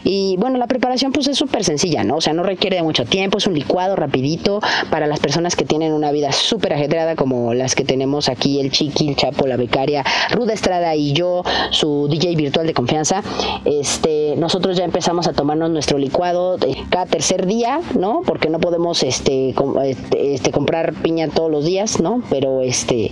Y 0.04 0.36
bueno, 0.38 0.58
la 0.58 0.68
preparación 0.68 1.12
pues 1.12 1.28
es 1.28 1.38
súper 1.38 1.64
sencilla, 1.64 2.04
¿no? 2.04 2.18
O 2.18 2.22
sea, 2.22 2.34
no 2.34 2.44
requiere 2.44 2.78
de 2.78 2.84
mucho 2.84 3.06
tiempo, 3.06 3.38
es 3.38 3.48
un 3.48 3.54
licuado 3.54 3.96
rapidito 3.96 4.60
para 4.90 5.08
las 5.08 5.20
personas 5.20 5.56
que 5.56 5.66
tienen 5.66 5.94
una 5.94 6.12
vida 6.12 6.32
súper 6.32 6.74
ajetreada 6.74 7.16
como 7.16 7.54
las 7.54 7.76
que 7.76 7.84
tenemos 7.84 8.30
aquí, 8.30 8.60
el 8.60 8.72
Chiqui, 8.72 9.10
el 9.10 9.16
Chapo, 9.16 9.48
la 9.48 9.58
becaria, 9.58 10.04
Ruda 10.32 10.54
Estrada 10.54 10.96
y 10.96 11.14
yo, 11.14 11.44
su 11.72 12.08
DJ 12.10 12.36
virtual 12.36 12.68
de 12.68 12.74
confianza. 12.74 13.22
Este, 13.66 14.36
nosotros 14.38 14.78
ya 14.78 14.84
empezamos 14.84 15.28
a 15.28 15.34
tomarnos 15.34 15.70
nuestro 15.70 15.98
licuado 15.98 16.58
cada 16.90 17.06
tercer 17.06 17.46
día, 17.46 17.82
¿no? 17.98 18.22
Porque 18.26 18.50
no 18.50 18.60
podemos 18.60 19.04
este, 19.04 19.54
este, 19.84 20.34
este 20.34 20.52
comprar 20.52 20.94
piña 20.94 21.28
todos 21.30 21.52
los 21.52 21.66
días, 21.66 22.00
¿no? 22.00 22.22
Pero 22.30 22.62
este 22.64 23.12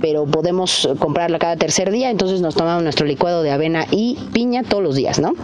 pero 0.00 0.26
podemos 0.26 0.88
comprarla 0.98 1.38
cada 1.38 1.56
tercer 1.56 1.90
día, 1.90 2.10
entonces 2.10 2.40
nos 2.40 2.54
tomamos 2.54 2.82
nuestro 2.82 3.06
licuado 3.06 3.42
de 3.42 3.50
avena 3.50 3.86
y 3.90 4.18
piña 4.32 4.62
todos 4.62 4.82
los 4.82 4.94
días, 4.94 5.18
¿no? 5.18 5.34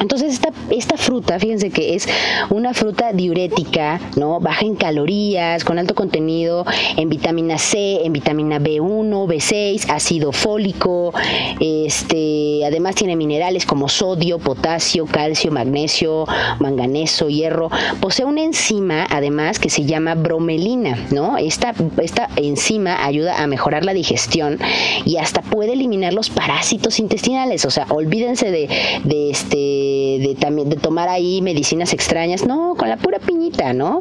Entonces 0.00 0.34
esta, 0.34 0.50
esta 0.70 0.96
fruta, 0.96 1.38
fíjense 1.38 1.70
que 1.70 1.94
es 1.94 2.08
una 2.50 2.72
fruta 2.74 3.12
diurética, 3.12 4.00
¿no? 4.16 4.40
Baja 4.40 4.64
en 4.64 4.76
calorías, 4.76 5.64
con 5.64 5.78
alto 5.78 5.94
contenido 5.94 6.64
en 6.96 7.08
vitamina 7.08 7.58
C, 7.58 8.04
en 8.04 8.12
vitamina 8.12 8.58
B1, 8.58 9.26
B6, 9.26 9.90
ácido 9.90 10.32
fólico, 10.32 11.12
este, 11.60 12.64
además 12.64 12.94
tiene 12.94 13.16
minerales 13.16 13.66
como 13.66 13.88
sodio, 13.88 14.38
potasio, 14.38 15.06
calcio, 15.06 15.50
magnesio, 15.50 16.26
manganeso, 16.60 17.28
hierro. 17.28 17.70
Posee 18.00 18.24
una 18.24 18.42
enzima, 18.42 19.06
además, 19.10 19.58
que 19.58 19.70
se 19.70 19.84
llama 19.84 20.14
bromelina, 20.14 21.06
¿no? 21.10 21.36
Esta, 21.38 21.74
esta 22.00 22.28
enzima 22.36 23.04
ayuda 23.04 23.42
a 23.42 23.46
mejorar 23.46 23.84
la 23.84 23.94
digestión 23.94 24.58
y 25.04 25.16
hasta 25.16 25.42
puede 25.42 25.72
eliminar 25.72 26.12
los 26.12 26.30
parásitos 26.30 26.98
intestinales. 26.98 27.64
O 27.64 27.70
sea, 27.70 27.86
olvídense 27.90 28.50
de, 28.50 28.68
de 29.04 29.30
este 29.30 29.87
de, 30.20 30.36
también 30.38 30.68
de 30.68 30.76
tomar 30.76 31.08
ahí 31.08 31.42
medicinas 31.42 31.92
extrañas, 31.92 32.46
no, 32.46 32.74
con 32.76 32.88
la 32.88 32.96
pura 32.96 33.18
piñita, 33.18 33.72
¿no? 33.72 34.00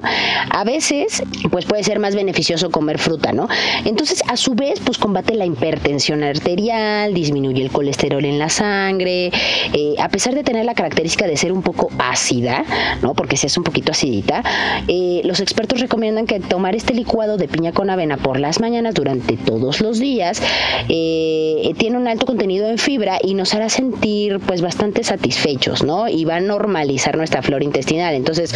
A 0.49 0.63
veces, 0.63 1.23
pues 1.51 1.65
puede 1.65 1.83
ser 1.83 1.99
más 1.99 2.15
beneficioso 2.15 2.69
comer 2.71 2.97
fruta, 2.97 3.33
¿no? 3.33 3.47
Entonces, 3.85 4.23
a 4.27 4.37
su 4.37 4.55
vez, 4.55 4.79
pues 4.83 4.97
combate 4.97 5.35
la 5.35 5.45
hipertensión 5.45 6.23
arterial, 6.23 7.13
disminuye 7.13 7.63
el 7.63 7.71
colesterol 7.71 8.23
en 8.25 8.39
la 8.39 8.49
sangre, 8.49 9.31
eh, 9.73 9.95
a 9.99 10.09
pesar 10.09 10.35
de 10.35 10.43
tener 10.43 10.65
la 10.65 10.73
característica 10.73 11.27
de 11.27 11.37
ser 11.37 11.51
un 11.51 11.61
poco 11.61 11.89
ácida, 11.99 12.63
¿no? 13.01 13.13
Porque 13.13 13.37
si 13.37 13.47
es 13.47 13.57
un 13.57 13.63
poquito 13.63 13.91
acidita, 13.91 14.43
eh, 14.87 15.21
los 15.23 15.39
expertos 15.39 15.79
recomiendan 15.79 16.25
que 16.25 16.39
tomar 16.39 16.75
este 16.75 16.93
licuado 16.93 17.37
de 17.37 17.47
piña 17.47 17.71
con 17.71 17.89
avena 17.89 18.17
por 18.17 18.39
las 18.39 18.59
mañanas 18.59 18.93
durante 18.93 19.37
todos 19.37 19.81
los 19.81 19.99
días 19.99 20.41
eh, 20.89 21.73
tiene 21.77 21.97
un 21.97 22.07
alto 22.07 22.25
contenido 22.25 22.69
en 22.69 22.77
fibra 22.77 23.19
y 23.21 23.33
nos 23.33 23.53
hará 23.53 23.69
sentir 23.69 24.39
pues 24.39 24.61
bastante 24.61 25.03
satisfechos, 25.03 25.76
¿no? 25.83 26.07
Y 26.07 26.25
va 26.25 26.35
a 26.37 26.39
normalizar 26.39 27.17
nuestra 27.17 27.41
flora 27.41 27.63
intestinal. 27.63 28.15
Entonces, 28.15 28.53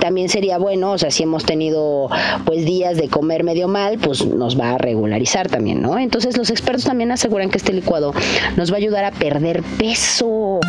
también 0.00 0.28
sería 0.28 0.58
bueno, 0.58 0.92
o 0.92 0.98
sea, 0.98 1.10
si 1.10 1.22
hemos 1.22 1.44
tenido 1.44 2.08
pues 2.44 2.64
días 2.64 2.96
de 2.96 3.08
comer 3.08 3.44
medio 3.44 3.68
mal, 3.68 3.98
pues 3.98 4.24
nos 4.24 4.58
va 4.58 4.72
a 4.72 4.78
regularizar 4.78 5.48
también, 5.48 5.82
¿no? 5.82 5.98
Entonces 5.98 6.36
los 6.36 6.50
expertos 6.50 6.84
también 6.84 7.12
aseguran 7.12 7.50
que 7.50 7.58
este 7.58 7.72
licuado 7.72 8.12
nos 8.56 8.70
va 8.70 8.74
a 8.74 8.78
ayudar 8.78 9.04
a 9.04 9.10
perder 9.12 9.62
peso. 9.78 10.60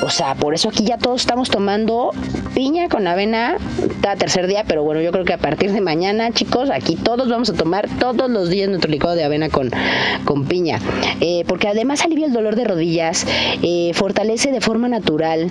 O 0.00 0.10
sea, 0.10 0.34
por 0.34 0.54
eso 0.54 0.68
aquí 0.68 0.84
ya 0.84 0.96
todos 0.96 1.20
estamos 1.22 1.50
tomando 1.50 2.12
piña 2.54 2.88
con 2.88 3.06
avena 3.06 3.56
cada 4.00 4.16
tercer 4.16 4.46
día, 4.46 4.64
pero 4.66 4.84
bueno, 4.84 5.00
yo 5.00 5.10
creo 5.10 5.24
que 5.24 5.32
a 5.32 5.38
partir 5.38 5.72
de 5.72 5.80
mañana, 5.80 6.30
chicos, 6.30 6.70
aquí 6.70 6.94
todos 6.94 7.28
vamos 7.28 7.50
a 7.50 7.54
tomar 7.54 7.88
todos 7.98 8.30
los 8.30 8.48
días 8.48 8.68
nuestro 8.68 8.90
licuado 8.90 9.16
de 9.16 9.24
avena 9.24 9.48
con, 9.48 9.70
con 10.24 10.44
piña. 10.46 10.78
Eh, 11.20 11.44
porque 11.48 11.68
además 11.68 12.04
alivia 12.04 12.26
el 12.26 12.32
dolor 12.32 12.54
de 12.54 12.64
rodillas, 12.64 13.26
eh, 13.62 13.90
fortalece 13.94 14.52
de 14.52 14.60
forma 14.60 14.88
natural 14.88 15.50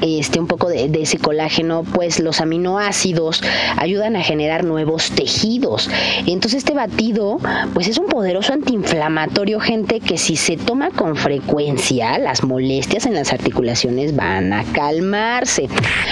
este, 0.00 0.40
un 0.40 0.46
poco 0.46 0.68
de, 0.68 0.90
ese 1.02 1.18
colágeno, 1.18 1.84
pues 1.84 2.20
los 2.20 2.40
aminoácidos 2.40 3.42
ayudan 3.76 4.16
a 4.16 4.22
generar 4.22 4.64
nuevos 4.64 5.10
tejidos. 5.10 5.90
Entonces 6.26 6.58
este 6.58 6.74
batido, 6.74 7.38
pues 7.74 7.88
es 7.88 7.98
un 7.98 8.06
poderoso 8.06 8.52
antiinflamatorio, 8.52 9.60
gente, 9.60 10.00
que 10.00 10.18
si 10.18 10.36
se 10.36 10.56
toma 10.56 10.90
con 10.90 11.16
frecuencia, 11.16 12.18
las 12.18 12.44
molestias 12.44 13.06
en 13.06 13.14
las 13.14 13.32
articulaciones 13.32 14.14
van 14.14 14.52
a 14.52 14.64
calmarse. 14.72 15.68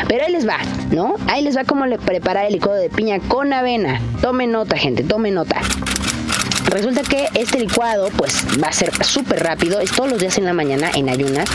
Pero 0.09 0.25
ahí 0.25 0.33
les 0.33 0.47
va, 0.47 0.59
¿no? 0.91 1.15
Ahí 1.29 1.43
les 1.43 1.57
va 1.57 1.65
cómo 1.65 1.87
le 1.87 1.99
preparar 1.99 2.47
el 2.47 2.55
licuado 2.55 2.79
de 2.79 2.91
piña 2.91 3.21
con 3.21 3.53
avena. 3.53 4.01
Tome 4.21 4.47
nota, 4.47 4.77
gente, 4.77 5.03
tome 5.05 5.31
nota. 5.31 5.61
Resulta 6.71 7.03
que 7.03 7.29
este 7.35 7.59
licuado 7.59 8.11
pues 8.17 8.45
va 8.63 8.69
a 8.69 8.73
ser 8.73 8.93
súper 9.05 9.43
rápido, 9.43 9.81
es 9.81 9.91
todos 9.91 10.09
los 10.09 10.21
días 10.21 10.39
en 10.39 10.45
la 10.45 10.53
mañana 10.53 10.91
en 10.95 11.09
ayunas 11.09 11.49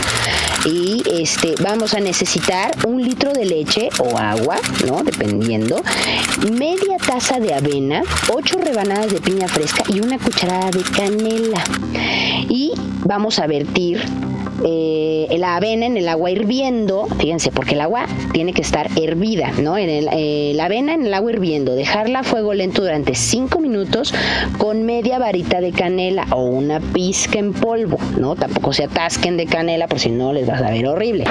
y 0.66 1.02
este 1.10 1.54
vamos 1.62 1.94
a 1.94 2.00
necesitar 2.00 2.70
un 2.86 3.02
litro 3.02 3.32
de 3.32 3.46
leche 3.46 3.88
o 3.98 4.18
agua, 4.18 4.56
¿no? 4.86 5.02
Dependiendo, 5.02 5.82
media 6.52 6.98
taza 6.98 7.40
de 7.40 7.54
avena, 7.54 8.02
ocho 8.32 8.58
rebanadas 8.58 9.10
de 9.10 9.20
piña 9.20 9.48
fresca 9.48 9.84
y 9.88 10.00
una 10.00 10.18
cucharada 10.18 10.70
de 10.70 10.82
canela. 10.82 11.64
Y 12.48 12.72
vamos 13.04 13.38
a 13.38 13.46
vertir 13.46 14.04
eh, 14.64 15.36
la 15.38 15.56
avena 15.56 15.86
en 15.86 15.96
el 15.96 16.08
agua 16.08 16.30
hirviendo, 16.30 17.06
fíjense, 17.18 17.50
porque 17.50 17.74
el 17.74 17.80
agua 17.80 18.06
tiene 18.32 18.52
que 18.52 18.62
estar 18.62 18.88
hervida, 18.96 19.52
¿no? 19.60 19.76
En 19.76 19.88
el, 19.88 20.08
eh, 20.12 20.52
la 20.54 20.66
avena 20.66 20.94
en 20.94 21.06
el 21.06 21.14
agua 21.14 21.32
hirviendo, 21.32 21.74
dejarla 21.74 22.20
a 22.20 22.22
fuego 22.22 22.54
lento 22.54 22.82
durante 22.82 23.14
5 23.14 23.60
minutos 23.60 24.14
con 24.58 24.84
media 24.84 25.18
varita 25.18 25.60
de 25.60 25.72
canela 25.72 26.26
o 26.30 26.44
una 26.44 26.80
pizca 26.80 27.38
en 27.38 27.52
polvo, 27.52 27.98
¿no? 28.18 28.34
Tampoco 28.36 28.72
se 28.72 28.84
atasquen 28.84 29.36
de 29.36 29.46
canela 29.46 29.88
por 29.88 29.98
si 29.98 30.10
no 30.10 30.32
les 30.32 30.48
va 30.48 30.54
a 30.54 30.58
saber 30.58 30.86
horrible, 30.86 31.24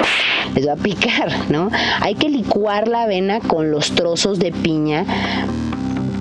les 0.54 0.66
va 0.66 0.72
a 0.72 0.76
picar, 0.76 1.32
¿no? 1.48 1.70
Hay 2.00 2.14
que 2.14 2.28
licuar 2.28 2.88
la 2.88 3.02
avena 3.02 3.40
con 3.40 3.70
los 3.70 3.92
trozos 3.92 4.38
de 4.38 4.52
piña 4.52 5.04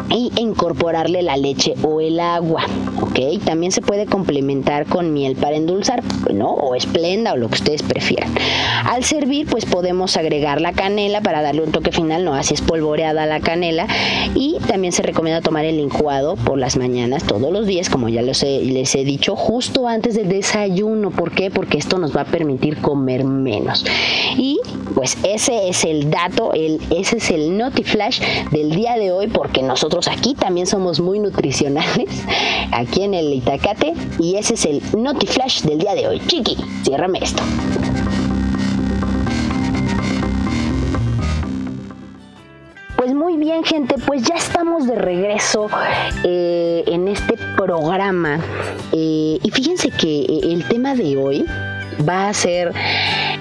y 0.09 0.31
incorporarle 0.37 1.21
la 1.21 1.37
leche 1.37 1.75
o 1.83 2.01
el 2.01 2.19
agua, 2.19 2.65
¿ok? 3.01 3.43
También 3.43 3.71
se 3.71 3.81
puede 3.81 4.05
complementar 4.05 4.85
con 4.85 5.13
miel 5.13 5.35
para 5.35 5.55
endulzar, 5.55 6.03
¿no? 6.33 6.51
O 6.51 6.75
esplenda 6.75 7.33
o 7.33 7.37
lo 7.37 7.47
que 7.47 7.55
ustedes 7.55 7.83
prefieran. 7.83 8.29
Al 8.85 9.03
servir, 9.03 9.47
pues 9.47 9.65
podemos 9.65 10.17
agregar 10.17 10.61
la 10.61 10.73
canela 10.73 11.21
para 11.21 11.41
darle 11.41 11.63
un 11.63 11.71
toque 11.71 11.91
final, 11.91 12.25
no 12.25 12.33
así 12.33 12.53
es 12.53 12.61
polvoreada 12.61 13.25
la 13.25 13.39
canela. 13.39 13.87
Y 14.35 14.57
también 14.67 14.91
se 14.91 15.01
recomienda 15.01 15.41
tomar 15.41 15.65
el 15.65 15.77
licuado 15.77 16.35
por 16.35 16.57
las 16.57 16.77
mañanas 16.77 17.23
todos 17.23 17.51
los 17.51 17.65
días, 17.65 17.89
como 17.89 18.09
ya 18.09 18.21
les 18.21 18.43
he 18.43 19.03
dicho, 19.05 19.35
justo 19.35 19.87
antes 19.87 20.15
del 20.15 20.29
desayuno. 20.29 21.11
¿Por 21.11 21.31
qué? 21.31 21.49
Porque 21.51 21.77
esto 21.77 21.97
nos 21.97 22.15
va 22.15 22.21
a 22.21 22.25
permitir 22.25 22.77
comer 22.77 23.23
menos. 23.23 23.85
Y 24.37 24.59
pues 24.93 25.17
ese 25.23 25.69
es 25.69 25.83
el 25.83 26.09
dato, 26.09 26.53
el, 26.53 26.79
ese 26.89 27.17
es 27.17 27.31
el 27.31 27.57
notiflash 27.57 28.21
del 28.51 28.71
día 28.71 28.95
de 28.97 29.11
hoy, 29.11 29.27
porque 29.27 29.61
nosotros 29.61 29.94
aquí 30.07 30.33
también 30.33 30.67
somos 30.67 30.99
muy 30.99 31.19
nutricionales, 31.19 32.09
aquí 32.71 33.03
en 33.03 33.13
el 33.13 33.33
Itacate, 33.33 33.93
y 34.19 34.35
ese 34.35 34.55
es 34.55 34.65
el 34.65 34.81
Notiflash 34.95 35.61
del 35.61 35.79
día 35.79 35.95
de 35.95 36.07
hoy. 36.07 36.21
Chiqui, 36.27 36.57
ciérrame 36.83 37.19
esto. 37.21 37.41
Pues 42.97 43.13
muy 43.13 43.37
bien 43.37 43.63
gente, 43.63 43.95
pues 44.05 44.23
ya 44.23 44.35
estamos 44.35 44.87
de 44.87 44.95
regreso 44.95 45.69
eh, 46.23 46.83
en 46.87 47.07
este 47.07 47.37
programa 47.55 48.39
eh, 48.91 49.37
y 49.41 49.51
fíjense 49.51 49.91
que 49.91 50.21
eh, 50.21 50.39
el 50.43 50.67
tema 50.67 50.95
de 50.95 51.15
hoy 51.15 51.45
va 52.07 52.29
a 52.29 52.33
ser 52.33 52.73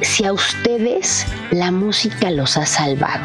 si 0.03 0.25
a 0.25 0.33
ustedes 0.33 1.27
la 1.51 1.71
música 1.71 2.31
los 2.31 2.57
ha 2.57 2.67
salvado. 2.67 3.25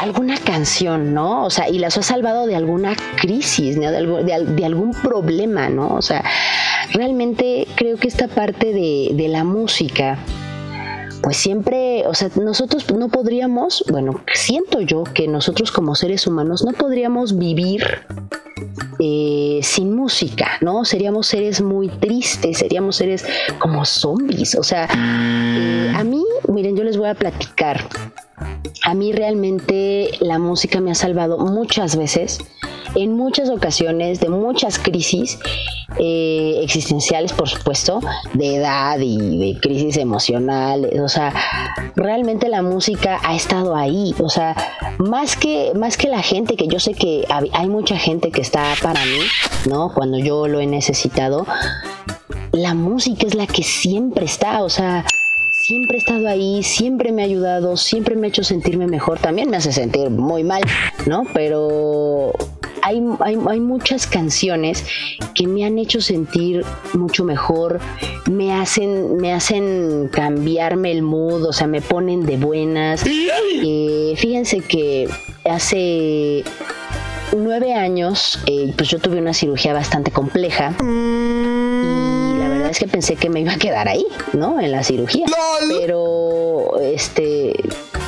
Alguna 0.00 0.36
canción, 0.38 1.14
¿no? 1.14 1.44
O 1.44 1.50
sea, 1.50 1.68
y 1.68 1.78
las 1.78 1.98
ha 1.98 2.02
salvado 2.02 2.46
de 2.46 2.56
alguna 2.56 2.96
crisis, 3.16 3.76
¿no? 3.76 3.90
de, 3.90 4.64
algún 4.64 4.92
problema, 4.92 5.68
¿no? 5.68 5.94
O 5.94 6.02
sea, 6.02 6.24
realmente 6.92 7.66
creo 7.76 7.96
que 7.96 8.08
esta 8.08 8.28
parte 8.28 8.72
de, 8.72 9.10
de 9.14 9.28
la 9.28 9.44
música, 9.44 10.18
pues 11.22 11.36
siempre, 11.36 12.06
o 12.06 12.14
sea, 12.14 12.30
nosotros 12.36 12.90
no 12.92 13.08
podríamos, 13.08 13.84
bueno, 13.90 14.20
siento 14.34 14.80
yo 14.80 15.04
que 15.04 15.28
nosotros 15.28 15.72
como 15.72 15.94
seres 15.94 16.26
humanos 16.26 16.64
no 16.64 16.72
podríamos 16.72 17.36
vivir 17.36 17.82
eh, 19.00 19.60
sin 19.62 19.94
música, 19.94 20.52
¿no? 20.60 20.84
Seríamos 20.84 21.28
seres 21.28 21.60
muy 21.60 21.88
tristes, 21.88 22.58
seríamos 22.58 22.96
seres 22.96 23.24
como 23.60 23.84
zombies. 23.84 24.56
O 24.56 24.64
sea, 24.64 24.88
eh, 24.92 25.92
a 25.94 26.02
mí, 26.02 26.24
miren, 26.48 26.76
yo 26.76 26.82
les 26.82 26.96
voy 26.96 27.08
a 27.08 27.14
platicar 27.14 27.88
a 28.84 28.94
mí 28.94 29.12
realmente 29.12 30.10
la 30.20 30.38
música 30.38 30.80
me 30.80 30.90
ha 30.90 30.94
salvado 30.94 31.38
muchas 31.38 31.96
veces, 31.96 32.38
en 32.94 33.14
muchas 33.14 33.50
ocasiones, 33.50 34.20
de 34.20 34.28
muchas 34.28 34.78
crisis 34.78 35.38
eh, 35.98 36.60
existenciales, 36.62 37.32
por 37.32 37.48
supuesto, 37.48 38.00
de 38.34 38.56
edad 38.56 38.98
y 39.00 39.52
de 39.52 39.60
crisis 39.60 39.96
emocionales. 39.96 40.98
O 41.00 41.08
sea, 41.08 41.34
realmente 41.96 42.48
la 42.48 42.62
música 42.62 43.18
ha 43.24 43.34
estado 43.34 43.76
ahí. 43.76 44.14
O 44.20 44.28
sea, 44.28 44.56
más 44.98 45.36
que, 45.36 45.72
más 45.74 45.96
que 45.96 46.08
la 46.08 46.22
gente, 46.22 46.56
que 46.56 46.66
yo 46.66 46.80
sé 46.80 46.94
que 46.94 47.26
hay 47.52 47.68
mucha 47.68 47.96
gente 47.98 48.30
que 48.30 48.40
está 48.40 48.74
para 48.82 49.04
mí, 49.04 49.20
¿no? 49.68 49.92
Cuando 49.92 50.18
yo 50.18 50.48
lo 50.48 50.60
he 50.60 50.66
necesitado, 50.66 51.46
la 52.52 52.74
música 52.74 53.26
es 53.26 53.34
la 53.34 53.46
que 53.46 53.62
siempre 53.62 54.24
está. 54.24 54.62
O 54.62 54.70
sea, 54.70 55.04
siempre 55.68 55.96
he 55.96 56.00
estado 56.00 56.26
ahí, 56.28 56.62
siempre 56.62 57.12
me 57.12 57.20
ha 57.20 57.26
ayudado, 57.26 57.76
siempre 57.76 58.16
me 58.16 58.26
ha 58.26 58.30
hecho 58.30 58.42
sentirme 58.42 58.86
mejor. 58.86 59.18
También 59.18 59.50
me 59.50 59.58
hace 59.58 59.70
sentir 59.70 60.08
muy 60.08 60.42
mal, 60.42 60.62
¿no? 61.04 61.24
Pero 61.34 62.32
hay, 62.80 63.02
hay, 63.20 63.60
muchas 63.60 64.06
canciones 64.06 64.86
que 65.34 65.46
me 65.46 65.66
han 65.66 65.76
hecho 65.78 66.00
sentir 66.00 66.64
mucho 66.94 67.22
mejor, 67.22 67.80
me 68.30 68.54
hacen, 68.54 69.18
me 69.18 69.34
hacen 69.34 70.08
cambiarme 70.10 70.90
el 70.90 71.02
mood, 71.02 71.44
o 71.44 71.52
sea, 71.52 71.66
me 71.66 71.82
ponen 71.82 72.24
de 72.24 72.38
buenas. 72.38 73.04
Eh, 73.06 74.14
fíjense 74.16 74.60
que 74.60 75.06
hace 75.44 76.44
nueve 77.36 77.74
años, 77.74 78.40
eh, 78.46 78.72
pues 78.74 78.88
yo 78.88 78.98
tuve 79.00 79.18
una 79.18 79.34
cirugía 79.34 79.74
bastante 79.74 80.12
compleja 80.12 80.74
es 82.70 82.78
que 82.78 82.86
pensé 82.86 83.16
que 83.16 83.28
me 83.28 83.40
iba 83.40 83.52
a 83.52 83.58
quedar 83.58 83.88
ahí, 83.88 84.06
¿no? 84.32 84.60
En 84.60 84.72
la 84.72 84.82
cirugía. 84.82 85.26
Pero, 85.68 86.78
este, 86.80 87.54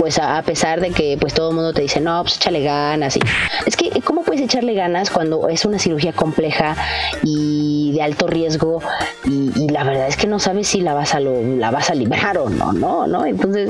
pues 0.01 0.19
a, 0.19 0.41
pesar 0.41 0.81
de 0.81 0.93
que 0.93 1.19
pues 1.21 1.35
todo 1.35 1.51
el 1.51 1.57
mundo 1.57 1.75
te 1.75 1.83
dice, 1.83 2.01
no, 2.01 2.23
pues 2.23 2.37
échale 2.37 2.63
ganas. 2.63 3.19
Y, 3.19 3.21
es 3.67 3.77
que, 3.77 4.01
¿cómo 4.01 4.23
puedes 4.23 4.41
echarle 4.41 4.73
ganas 4.73 5.11
cuando 5.11 5.47
es 5.51 5.67
una 5.67 5.79
cirugía 5.79 6.15
compleja 6.15 6.75
y 7.23 7.93
de 7.93 8.03
alto 8.03 8.27
riesgo? 8.27 8.81
Y, 9.27 9.69
la 9.71 9.85
verdad 9.85 10.09
es 10.09 10.17
que 10.17 10.27
no 10.27 10.39
sabes 10.39 10.69
si 10.69 10.81
la 10.81 10.95
vas 10.95 11.15
a, 11.15 11.21
lo, 11.21 11.43
la 11.43 11.71
vas 11.71 11.91
a 11.91 11.95
librar 11.95 12.39
o 12.39 12.49
no, 12.49 12.73
¿no? 12.73 13.07
¿no? 13.07 13.27
Entonces, 13.27 13.69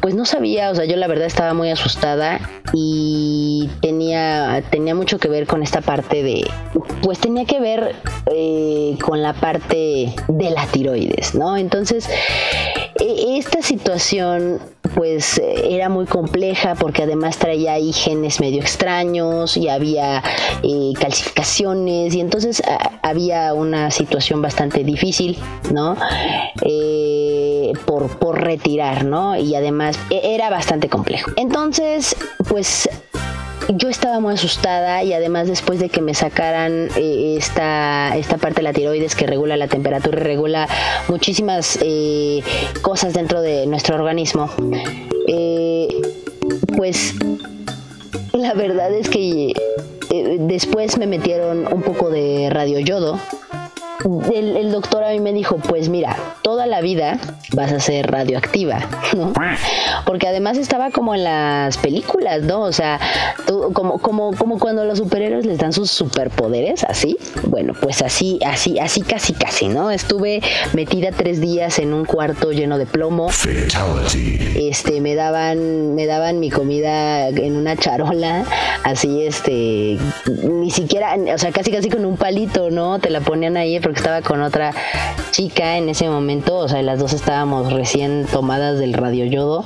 pues 0.00 0.16
no 0.16 0.24
sabía, 0.24 0.70
o 0.70 0.74
sea, 0.74 0.86
yo 0.86 0.96
la 0.96 1.06
verdad 1.06 1.26
estaba 1.26 1.54
muy 1.54 1.70
asustada 1.70 2.40
y 2.72 3.70
tenía, 3.80 4.64
tenía 4.70 4.96
mucho 4.96 5.20
que 5.20 5.28
ver 5.28 5.46
con 5.46 5.62
esta 5.62 5.82
parte 5.82 6.24
de, 6.24 6.50
pues 7.00 7.20
tenía 7.20 7.44
que 7.44 7.60
ver 7.60 7.94
eh, 8.26 8.98
con 9.00 9.22
la 9.22 9.34
parte 9.34 10.12
de 10.26 10.50
la 10.50 10.66
tiroides, 10.66 11.36
¿no? 11.36 11.56
Entonces, 11.56 12.08
e, 12.98 13.38
esta 13.38 13.62
situación 13.62 14.58
pues 15.00 15.40
era 15.42 15.88
muy 15.88 16.04
compleja 16.04 16.74
porque 16.74 17.04
además 17.04 17.38
traía 17.38 17.72
ahí 17.72 17.90
genes 17.90 18.38
medio 18.38 18.60
extraños 18.60 19.56
y 19.56 19.66
había 19.70 20.22
eh, 20.62 20.92
calcificaciones 21.00 22.14
y 22.14 22.20
entonces 22.20 22.62
había 23.00 23.54
una 23.54 23.90
situación 23.90 24.42
bastante 24.42 24.84
difícil, 24.84 25.38
¿no? 25.72 25.96
Eh, 26.66 27.72
por, 27.86 28.18
por 28.18 28.42
retirar, 28.42 29.06
¿no? 29.06 29.38
Y 29.38 29.54
además 29.54 29.98
e, 30.10 30.34
era 30.34 30.50
bastante 30.50 30.90
complejo. 30.90 31.30
Entonces, 31.36 32.14
pues 32.46 32.86
yo 33.74 33.88
estaba 33.88 34.20
muy 34.20 34.34
asustada 34.34 35.02
y 35.02 35.12
además 35.12 35.48
después 35.48 35.78
de 35.78 35.88
que 35.88 36.00
me 36.00 36.14
sacaran 36.14 36.88
eh, 36.96 37.36
esta, 37.38 38.16
esta 38.16 38.36
parte 38.36 38.56
de 38.56 38.62
la 38.62 38.72
tiroides 38.72 39.14
que 39.14 39.26
regula 39.26 39.56
la 39.56 39.68
temperatura 39.68 40.18
y 40.18 40.22
regula 40.22 40.68
muchísimas 41.08 41.78
eh, 41.82 42.42
cosas 42.82 43.14
dentro 43.14 43.40
de 43.42 43.66
nuestro 43.66 43.94
organismo, 43.94 44.50
eh, 45.28 45.88
pues 46.76 47.14
la 48.32 48.54
verdad 48.54 48.92
es 48.92 49.08
que 49.08 49.52
después 50.40 50.98
me 50.98 51.06
metieron 51.06 51.72
un 51.72 51.82
poco 51.82 52.10
de 52.10 52.48
radioyodo 52.50 53.20
el, 54.34 54.72
doctor 54.72 55.04
a 55.04 55.10
mí 55.10 55.20
me 55.20 55.32
dijo, 55.32 55.56
pues 55.56 55.88
mira, 55.88 56.16
toda 56.42 56.66
la 56.66 56.80
vida 56.80 57.18
vas 57.52 57.72
a 57.72 57.80
ser 57.80 58.10
radioactiva, 58.10 58.78
¿no? 59.16 59.32
Porque 60.06 60.28
además 60.28 60.56
estaba 60.56 60.90
como 60.90 61.14
en 61.14 61.24
las 61.24 61.76
películas, 61.78 62.42
¿no? 62.42 62.62
O 62.62 62.72
sea, 62.72 62.98
como, 63.72 63.98
como, 63.98 64.34
como 64.34 64.58
cuando 64.58 64.84
los 64.84 64.98
superhéroes 64.98 65.46
les 65.46 65.58
dan 65.58 65.72
sus 65.72 65.90
superpoderes, 65.90 66.84
así. 66.84 67.16
Bueno, 67.44 67.74
pues 67.80 68.02
así, 68.02 68.38
así, 68.44 68.78
así 68.78 69.02
casi 69.02 69.32
casi, 69.32 69.68
¿no? 69.68 69.90
Estuve 69.90 70.40
metida 70.72 71.10
tres 71.12 71.40
días 71.40 71.78
en 71.78 71.92
un 71.92 72.04
cuarto 72.04 72.52
lleno 72.52 72.78
de 72.78 72.86
plomo. 72.86 73.28
Este, 74.56 75.00
me 75.00 75.14
daban, 75.14 75.94
me 75.94 76.06
daban 76.06 76.40
mi 76.40 76.50
comida 76.50 77.28
en 77.28 77.56
una 77.56 77.76
charola, 77.76 78.44
así, 78.84 79.26
este, 79.26 79.98
ni 80.26 80.70
siquiera, 80.70 81.16
o 81.34 81.38
sea, 81.38 81.52
casi 81.52 81.70
casi 81.70 81.88
con 81.88 82.04
un 82.04 82.16
palito, 82.16 82.70
¿no? 82.70 82.98
Te 82.98 83.10
la 83.10 83.20
ponían 83.20 83.56
ahí 83.56 83.78
porque 83.90 84.02
estaba 84.02 84.22
con 84.22 84.40
otra 84.40 84.72
chica 85.32 85.76
en 85.76 85.88
ese 85.88 86.08
momento, 86.08 86.58
o 86.58 86.68
sea, 86.68 86.80
las 86.80 87.00
dos 87.00 87.12
estábamos 87.12 87.72
recién 87.72 88.24
tomadas 88.30 88.78
del 88.78 88.92
radioyodo 88.92 89.64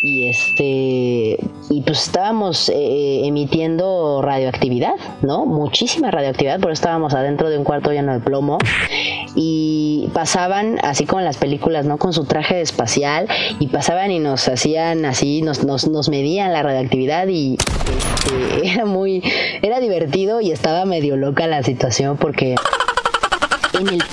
y 0.00 0.28
este 0.28 1.36
y 1.68 1.80
pues 1.84 2.04
estábamos 2.04 2.68
eh, 2.68 3.22
emitiendo 3.24 4.22
radioactividad, 4.22 4.94
¿no? 5.22 5.46
Muchísima 5.46 6.12
radioactividad, 6.12 6.60
por 6.60 6.70
eso 6.70 6.80
estábamos 6.82 7.12
adentro 7.12 7.50
de 7.50 7.58
un 7.58 7.64
cuarto 7.64 7.90
lleno 7.90 8.12
de 8.12 8.20
plomo 8.20 8.58
y 9.34 10.08
pasaban 10.14 10.78
así 10.84 11.06
como 11.06 11.18
en 11.18 11.24
las 11.24 11.38
películas, 11.38 11.86
¿no? 11.86 11.98
Con 11.98 12.12
su 12.12 12.24
traje 12.24 12.60
espacial 12.60 13.26
y 13.58 13.66
pasaban 13.66 14.12
y 14.12 14.20
nos 14.20 14.46
hacían 14.46 15.04
así, 15.06 15.42
nos, 15.42 15.64
nos, 15.64 15.88
nos 15.88 16.08
medían 16.08 16.52
la 16.52 16.62
radioactividad 16.62 17.26
y 17.26 17.56
este, 18.26 18.68
era 18.72 18.84
muy, 18.84 19.24
era 19.62 19.80
divertido 19.80 20.40
y 20.40 20.52
estaba 20.52 20.84
medio 20.84 21.16
loca 21.16 21.46
la 21.46 21.62
situación 21.62 22.16
porque 22.16 22.54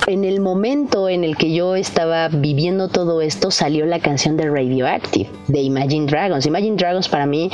en 0.07 0.25
el, 0.25 0.39
momento 0.39 1.09
en 1.09 1.23
el 1.23 1.37
que 1.37 1.53
yo 1.53 1.75
estaba 1.75 2.27
viviendo 2.27 2.89
todo 2.89 3.21
esto, 3.21 3.51
salió 3.51 3.85
la 3.85 3.99
canción 3.99 4.37
de 4.37 4.49
Radioactive, 4.49 5.29
de 5.47 5.61
Imagine 5.61 6.05
Dragons. 6.05 6.45
Imagine 6.45 6.75
Dragons 6.75 7.07
para 7.07 7.25
mí 7.25 7.49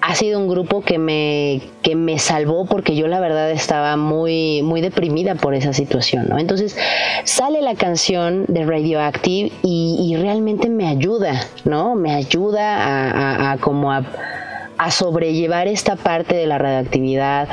ha 0.00 0.14
sido 0.14 0.38
un 0.40 0.48
grupo 0.48 0.80
que 0.80 0.98
me, 0.98 1.60
que 1.82 1.94
me 1.94 2.18
salvó 2.18 2.66
porque 2.66 2.96
yo 2.96 3.06
la 3.06 3.20
verdad 3.20 3.50
estaba 3.50 3.96
muy, 3.96 4.62
muy 4.62 4.80
deprimida 4.80 5.34
por 5.34 5.54
esa 5.54 5.72
situación, 5.72 6.26
¿no? 6.28 6.38
Entonces 6.38 6.76
sale 7.24 7.62
la 7.62 7.74
canción 7.74 8.44
de 8.48 8.64
Radioactive 8.64 9.52
y, 9.62 10.16
realmente 10.20 10.68
me 10.68 10.88
ayuda, 10.88 11.40
¿no? 11.64 11.94
Me 11.94 12.14
ayuda 12.14 13.52
a, 13.52 13.58
como 13.58 13.92
a 13.92 14.02
sobrellevar 14.90 15.68
esta 15.68 15.96
parte 15.96 16.34
de 16.34 16.46
la 16.46 16.58
radioactividad 16.58 17.48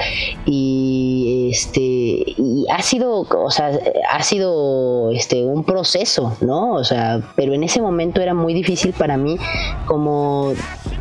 y 0.46 1.17
este 1.50 1.72
y 1.72 2.66
ha 2.70 2.82
sido 2.82 3.22
o 3.22 3.52
sea 3.52 3.72
ha 4.10 4.24
sido 4.24 5.12
este 5.12 5.44
un 5.44 5.64
proceso 5.64 6.36
no 6.42 6.74
o 6.74 6.84
sea 6.84 7.22
pero 7.36 7.54
en 7.54 7.64
ese 7.64 7.82
momento 7.82 8.22
era 8.22 8.34
muy 8.34 8.54
difícil 8.54 8.94
para 8.94 9.18
mí 9.18 9.38
como 9.86 10.54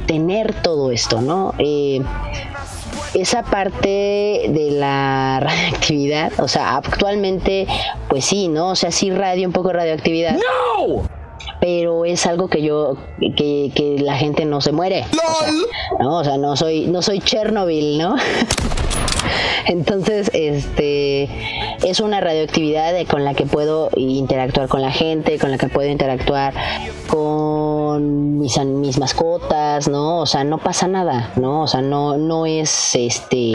tener 0.07 0.55
todo 0.63 0.91
esto 0.91 1.21
no 1.21 1.55
eh, 1.59 2.01
esa 3.15 3.43
parte 3.43 3.89
de 4.49 4.71
la 4.73 5.41
radioactividad, 5.43 6.33
o 6.39 6.49
sea, 6.49 6.77
actualmente, 6.77 7.67
pues 8.11 8.27
sí, 8.27 8.49
¿no? 8.49 8.71
O 8.71 8.77
sea, 8.77 8.91
sí 8.91 9.11
radio, 9.11 9.47
un 9.47 9.55
poco 9.55 9.69
de 9.69 9.75
radioactividad. 9.75 10.35
¡No! 10.35 11.03
pero 11.61 12.05
es 12.05 12.27
algo 12.27 12.49
que 12.49 12.63
yo 12.63 12.97
que, 13.19 13.73
que 13.75 13.97
la 14.01 14.17
gente 14.17 14.45
no 14.45 14.61
se 14.61 14.73
muere 14.73 15.05
o 15.13 15.45
sea, 15.45 15.53
no 15.99 16.19
o 16.19 16.25
sea 16.25 16.37
no 16.37 16.57
soy 16.57 16.87
no 16.87 17.03
soy 17.03 17.21
Chernobyl 17.21 17.99
no 17.99 18.17
entonces 19.67 20.31
este 20.33 21.29
es 21.85 22.01
una 22.01 22.21
radioactividad 22.21 22.95
con 23.07 23.25
la 23.25 23.35
que 23.35 23.47
puedo 23.47 23.91
interactuar 23.97 24.69
con 24.69 24.83
la 24.83 24.91
gente 24.91 25.39
con 25.39 25.51
la 25.51 25.59
que 25.59 25.69
puedo 25.69 25.89
interactuar 25.91 26.55
con 27.09 28.39
mis, 28.39 28.59
mis 28.59 28.99
mascotas 28.99 29.89
no 29.89 30.21
o 30.21 30.27
sea 30.27 30.45
no 30.45 30.59
pasa 30.59 30.89
nada 30.89 31.33
no 31.37 31.63
o 31.63 31.67
sea 31.67 31.83
no 31.83 32.17
no 32.17 32.47
es 32.47 32.95
este 32.95 33.53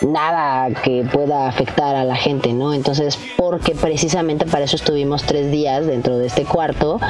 nada 0.00 0.68
que 0.82 1.04
pueda 1.10 1.48
afectar 1.48 1.94
a 1.96 2.04
la 2.04 2.16
gente, 2.16 2.52
¿no? 2.52 2.74
Entonces, 2.74 3.18
porque 3.36 3.74
precisamente 3.74 4.46
para 4.46 4.64
eso 4.64 4.76
estuvimos 4.76 5.24
tres 5.24 5.50
días 5.50 5.86
dentro 5.86 6.18
de 6.18 6.26
este 6.26 6.44
cuarto, 6.44 7.00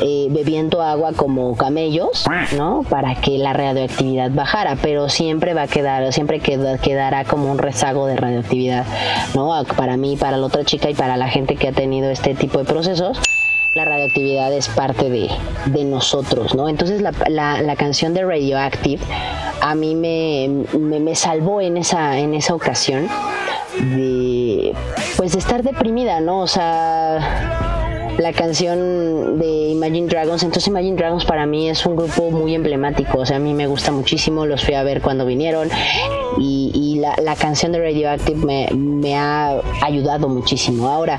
eh, 0.00 0.28
bebiendo 0.30 0.82
agua 0.82 1.12
como 1.14 1.56
camellos, 1.56 2.24
¿no? 2.56 2.84
Para 2.88 3.14
que 3.14 3.38
la 3.38 3.52
radioactividad 3.52 4.30
bajara, 4.30 4.76
pero 4.80 5.08
siempre 5.08 5.54
va 5.54 5.62
a 5.62 5.68
quedar, 5.68 6.12
siempre 6.12 6.40
quedará 6.40 7.24
como 7.24 7.50
un 7.50 7.58
rezago 7.58 8.06
de 8.06 8.16
radioactividad, 8.16 8.84
¿no? 9.34 9.52
Para 9.76 9.96
mí, 9.96 10.16
para 10.16 10.36
la 10.36 10.46
otra 10.46 10.64
chica 10.64 10.90
y 10.90 10.94
para 10.94 11.16
la 11.16 11.28
gente 11.28 11.56
que 11.56 11.68
ha 11.68 11.72
tenido 11.72 12.10
este 12.10 12.34
tipo 12.34 12.58
de 12.58 12.64
procesos 12.64 13.18
la 13.74 13.86
radioactividad 13.86 14.52
es 14.52 14.68
parte 14.68 15.08
de, 15.08 15.30
de 15.66 15.84
nosotros, 15.84 16.54
¿no? 16.54 16.68
Entonces 16.68 17.00
la, 17.00 17.12
la, 17.28 17.62
la, 17.62 17.76
canción 17.76 18.12
de 18.12 18.22
Radioactive 18.22 19.02
a 19.62 19.74
mí 19.74 19.94
me, 19.94 20.66
me, 20.78 21.14
salvó 21.14 21.60
en 21.60 21.78
esa, 21.78 22.18
en 22.18 22.34
esa 22.34 22.54
ocasión 22.54 23.08
de, 23.78 24.74
pues 25.16 25.32
de 25.32 25.38
estar 25.38 25.62
deprimida, 25.62 26.20
¿no? 26.20 26.40
O 26.40 26.46
sea, 26.46 28.12
la 28.18 28.32
canción 28.34 29.38
de 29.38 29.68
Imagine 29.70 30.06
Dragons. 30.06 30.42
Entonces 30.42 30.68
Imagine 30.68 30.96
Dragons 30.96 31.24
para 31.24 31.46
mí 31.46 31.70
es 31.70 31.86
un 31.86 31.96
grupo 31.96 32.30
muy 32.30 32.54
emblemático. 32.54 33.20
O 33.20 33.26
sea, 33.26 33.36
a 33.36 33.40
mí 33.40 33.54
me 33.54 33.66
gusta 33.66 33.90
muchísimo. 33.90 34.44
Los 34.44 34.64
fui 34.64 34.74
a 34.74 34.82
ver 34.82 35.00
cuando 35.00 35.24
vinieron. 35.24 35.70
Y, 36.38 36.72
y 36.74 36.98
la, 36.98 37.14
la, 37.22 37.36
canción 37.36 37.72
de 37.72 37.80
Radioactive 37.80 38.44
me, 38.44 38.68
me, 38.74 39.16
ha 39.16 39.60
ayudado 39.80 40.28
muchísimo. 40.28 40.88
Ahora, 40.88 41.18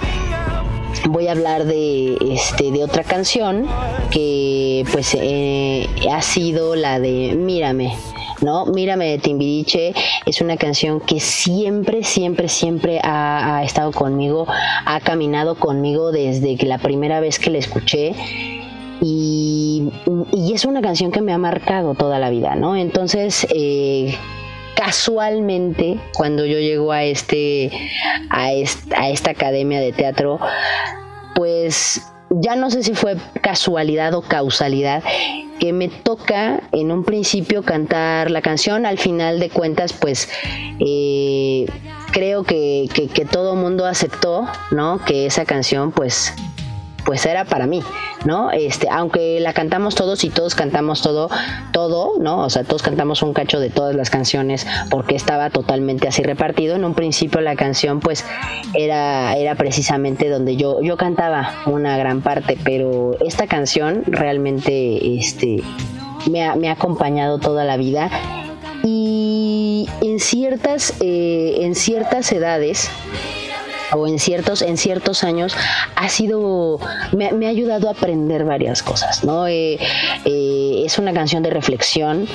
voy 1.10 1.28
a 1.28 1.32
hablar 1.32 1.66
de, 1.66 2.18
este, 2.32 2.72
de 2.72 2.84
otra 2.84 3.04
canción 3.04 3.68
que 4.12 4.86
pues 4.92 5.16
eh, 5.20 5.88
ha 6.12 6.22
sido 6.22 6.76
la 6.76 7.00
de 7.00 7.36
Mírame. 7.36 7.94
¿no? 8.42 8.66
Mírame 8.66 9.08
de 9.08 9.18
Timbiriche 9.20 9.94
es 10.26 10.42
una 10.42 10.58
canción 10.58 11.00
que 11.00 11.20
siempre, 11.20 12.04
siempre, 12.04 12.50
siempre 12.50 13.00
ha, 13.04 13.62
estado 13.64 13.92
conmigo, 13.92 14.46
ha 14.86 15.00
caminado 15.00 15.56
conmigo 15.56 16.12
desde 16.12 16.58
que 16.58 16.66
la 16.66 16.78
primera 16.78 17.20
vez 17.20 17.40
que 17.40 17.50
la 17.50 17.60
escuché. 17.60 18.14
Y, 19.02 19.90
es 20.54 20.66
una 20.66 20.82
canción 20.82 21.12
que 21.12 21.22
me 21.22 21.34
ha 21.34 21.38
marcado 21.38 21.96
toda 21.96 22.20
la 22.20 22.30
vida, 22.30 22.56
¿no? 22.56 22.76
Entonces, 22.76 23.48
eh, 23.50 24.16
casualmente 24.76 26.00
cuando 26.14 26.46
yo 26.46 26.60
llego 26.60 26.92
a 26.92 27.04
este 27.04 27.72
a, 28.30 28.52
esta 28.52 29.32
academia 29.32 29.80
de 29.80 29.92
teatro 29.92 30.40
pues 31.36 32.02
ya 32.30 32.56
no 32.56 32.72
sé 32.72 32.84
si 32.84 32.94
fue 32.94 33.18
casualidad 33.42 34.14
o 34.14 34.22
causalidad 34.22 35.04
que 35.60 35.72
me 35.72 35.88
toca 35.88 36.62
en 36.72 36.92
un 36.92 37.04
principio 37.04 37.64
cantar 37.64 38.32
la 38.32 38.42
canción. 38.42 38.86
Al 38.86 38.98
final 38.98 39.40
de 39.40 39.50
cuentas 39.50 39.94
pues 39.94 40.28
eh, 40.80 41.66
creo 42.12 42.44
que, 42.44 42.90
que, 42.94 43.08
que 43.08 43.26
todo 43.26 43.56
mundo 43.56 43.86
aceptó 43.86 44.48
no 44.72 45.00
que 45.06 45.26
esa 45.26 45.46
canción 45.46 45.92
pues 45.92 46.34
pues 47.06 47.26
era 47.26 47.46
para 47.46 47.68
mí, 47.68 47.82
¿no? 48.26 48.52
Este, 48.52 48.88
aunque 48.90 49.40
la 49.40 49.54
cantamos 49.54 49.96
todos 49.96 50.24
y 50.24 50.30
todos 50.30 50.56
cantamos 50.56 51.02
todo, 51.02 51.30
todo, 51.72 52.20
¿no? 52.20 52.40
O 52.40 52.50
sea, 52.50 52.64
todos 52.64 52.82
cantamos 52.82 53.22
un 53.22 53.34
cacho 53.34 53.60
de 53.60 53.70
todas 53.70 53.96
las 53.96 54.10
canciones 54.10 54.66
porque 54.90 55.16
estaba 55.16 55.50
totalmente 55.50 56.08
así 56.08 56.24
repartido. 56.24 56.76
En 56.76 56.86
un 56.86 56.94
principio 56.94 57.42
la 57.42 57.56
canción 57.56 58.00
pues 58.00 58.26
era, 58.74 59.36
era 59.36 59.56
precisamente 59.56 60.30
donde 60.30 60.56
yo, 60.56 60.82
yo 60.82 60.98
cantaba 60.98 61.54
una 61.66 61.98
gran 61.98 62.22
parte, 62.22 62.58
pero 62.64 63.18
esta 63.20 63.48
canción 63.48 64.04
realmente 64.08 65.18
este, 65.18 65.64
me, 66.30 66.44
ha, 66.44 66.56
me 66.56 66.70
ha 66.70 66.74
acompañado 66.74 67.40
toda 67.40 67.64
la 67.64 67.78
vida 67.78 68.10
y 68.84 69.88
en 70.02 70.20
ciertas, 70.20 70.94
eh, 71.00 71.58
en 71.62 71.76
ciertas 71.76 72.32
edades 72.32 72.90
o 73.96 74.08
en 74.08 74.20
ciertos, 74.20 74.62
en 74.62 74.78
ciertos 74.78 75.24
años 75.24 75.56
ha 75.96 76.10
sido, 76.10 76.80
me, 77.12 77.28
ha 77.46 77.50
ayudado 77.50 77.88
a 77.88 77.92
aprender 77.92 78.46
varias 78.46 78.84
cosas, 78.84 79.24
¿no? 79.24 79.48
Eh, 79.48 79.80
eh, 80.26 80.84
es 80.86 80.98
una 80.98 81.14
canción 81.14 81.44
de 81.44 81.50
reflexión 81.50 82.28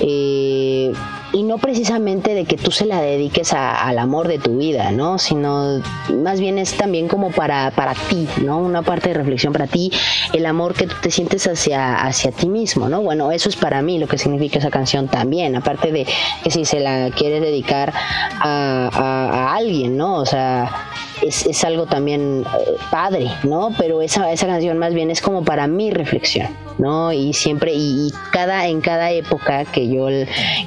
eh, 0.00 0.92
y 1.32 1.42
no 1.42 1.58
precisamente 1.58 2.34
de 2.34 2.44
que 2.44 2.56
tú 2.56 2.70
se 2.70 2.86
la 2.86 3.00
dediques 3.00 3.52
al 3.52 3.98
amor 3.98 4.26
de 4.26 4.38
tu 4.38 4.56
vida, 4.56 4.90
¿no? 4.90 5.18
Sino 5.18 5.80
más 6.12 6.40
bien 6.40 6.58
es 6.58 6.74
también 6.74 7.08
como 7.08 7.30
para, 7.30 7.70
para 7.70 7.94
ti, 7.94 8.28
¿no? 8.42 8.58
Una 8.58 8.82
parte 8.82 9.10
de 9.10 9.14
reflexión 9.14 9.52
para 9.52 9.66
ti, 9.66 9.92
el 10.32 10.46
amor 10.46 10.74
que 10.74 10.86
tú 10.86 10.96
te 11.00 11.10
sientes 11.10 11.46
hacia, 11.46 11.96
hacia 11.96 12.32
ti 12.32 12.48
mismo, 12.48 12.88
¿no? 12.88 13.02
Bueno, 13.02 13.30
eso 13.30 13.48
es 13.48 13.56
para 13.56 13.82
mí 13.82 13.98
lo 13.98 14.08
que 14.08 14.18
significa 14.18 14.58
esa 14.58 14.70
canción 14.70 15.08
también, 15.08 15.54
aparte 15.56 15.92
de 15.92 16.06
que 16.42 16.50
si 16.50 16.64
se 16.64 16.80
la 16.80 17.10
quieres 17.10 17.42
dedicar 17.42 17.92
a, 18.40 18.90
a 18.92 19.54
alguien, 19.54 19.96
¿no? 19.96 20.16
O 20.16 20.26
sea, 20.26 20.89
es, 21.22 21.64
algo 21.64 21.86
también 21.86 22.44
eh, 22.58 22.76
padre, 22.90 23.30
¿no? 23.42 23.74
Pero 23.78 24.02
esa, 24.02 24.30
esa 24.32 24.46
canción 24.46 24.78
más 24.78 24.94
bien 24.94 25.10
es 25.10 25.20
como 25.20 25.44
para 25.44 25.66
mi 25.66 25.90
reflexión, 25.90 26.48
¿no? 26.78 27.12
Y 27.12 27.32
siempre, 27.32 27.72
y, 27.74 28.12
cada, 28.32 28.66
en 28.66 28.80
cada 28.80 29.10
época 29.10 29.64
que 29.64 29.88
yo, 29.88 30.06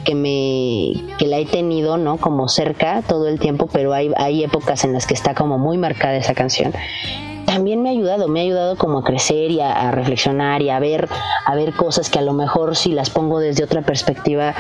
que 0.04 0.16
me, 0.16 1.16
que 1.18 1.28
la 1.28 1.40
he 1.40 1.46
tenido, 1.46 1.98
¿no? 1.98 2.18
Como 2.18 2.48
cerca 2.48 3.02
todo 3.08 3.28
el 3.28 3.40
tiempo, 3.40 3.68
pero 3.72 3.94
hay, 3.94 4.12
hay 4.18 4.44
épocas 4.44 4.84
en 4.84 4.94
las 4.94 5.08
que 5.08 5.14
está 5.14 5.34
como 5.34 5.58
muy 5.58 5.78
marcada 5.78 6.16
esa 6.16 6.34
canción 6.34 6.74
también 7.46 7.84
me 7.84 7.90
ha 7.90 7.92
ayudado, 7.92 8.30
me 8.30 8.40
ha 8.40 8.44
ayudado 8.44 8.78
como 8.78 9.00
a 9.00 9.04
crecer 9.04 9.52
y 9.52 9.60
a, 9.60 9.72
a, 9.74 9.92
reflexionar 9.92 10.64
y 10.64 10.72
a 10.72 10.80
ver, 10.80 11.08
a 11.46 11.56
ver 11.56 11.74
cosas 11.74 12.10
que 12.10 12.18
a 12.18 12.22
lo 12.24 12.34
mejor 12.34 12.76
si 12.76 12.94
las 12.94 13.12
pongo 13.12 13.40
desde 13.40 13.64
otra 13.64 13.84
perspectiva 13.84 14.56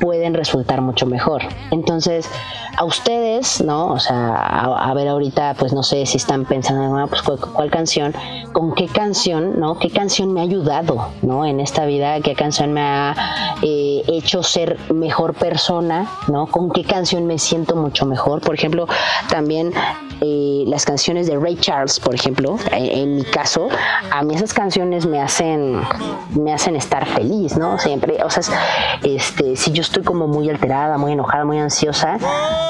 pueden 0.00 0.34
resultar 0.34 0.80
mucho 0.80 1.06
mejor. 1.06 1.42
Entonces, 1.70 2.28
a 2.78 2.84
ustedes, 2.84 3.60
¿no? 3.60 3.88
O 3.88 3.98
sea, 3.98 4.36
a, 4.36 4.94
ver 4.94 5.08
ahorita, 5.08 5.54
pues 5.58 5.72
no 5.72 5.82
sé 5.82 6.06
si 6.06 6.16
están 6.16 6.44
pensando, 6.44 6.84
en, 6.84 7.02
ah, 7.02 7.06
pues 7.08 7.22
¿cuál, 7.22 7.70
canción, 7.72 8.14
con 8.52 8.72
qué 8.72 8.86
canción, 8.86 9.58
¿no? 9.58 9.78
¿Qué 9.80 9.90
canción 9.90 10.32
me 10.32 10.40
ha 10.40 10.44
ayudado, 10.44 11.08
¿no? 11.22 11.44
En 11.44 11.58
esta 11.58 11.86
vida, 11.86 12.20
qué 12.20 12.36
canción 12.36 12.72
me 12.72 12.82
ha 12.82 13.56
eh, 13.62 14.04
hecho 14.06 14.44
ser 14.44 14.78
mejor 14.92 15.34
persona, 15.34 16.08
¿no? 16.28 16.46
¿Con 16.46 16.70
qué 16.70 16.84
canción 16.84 17.26
me 17.26 17.38
siento 17.38 17.74
mucho 17.74 18.06
mejor? 18.06 18.40
Por 18.42 18.54
ejemplo, 18.54 18.86
también 19.28 19.72
eh, 20.20 20.64
las 20.66 20.84
canciones 20.84 21.26
de 21.26 21.36
Ray 21.36 21.56
Charles, 21.56 21.98
por 21.98 22.14
ejemplo, 22.14 22.58
en, 22.72 23.16
mi 23.16 23.24
caso, 23.24 23.68
a 24.10 24.22
mí 24.22 24.34
esas 24.34 24.52
canciones 24.52 25.06
me 25.06 25.20
hacen, 25.20 25.80
me 26.30 26.52
hacen 26.52 26.76
estar 26.76 27.06
feliz, 27.06 27.56
¿no? 27.56 27.78
Siempre, 27.78 28.22
o 28.22 28.30
sea, 28.30 28.42
este, 29.02 29.56
si 29.56 29.72
yo 29.72 29.82
estoy 29.88 30.02
como 30.02 30.26
muy 30.26 30.48
alterada, 30.50 30.98
muy 30.98 31.12
enojada, 31.12 31.44
muy 31.44 31.58
ansiosa, 31.58 32.18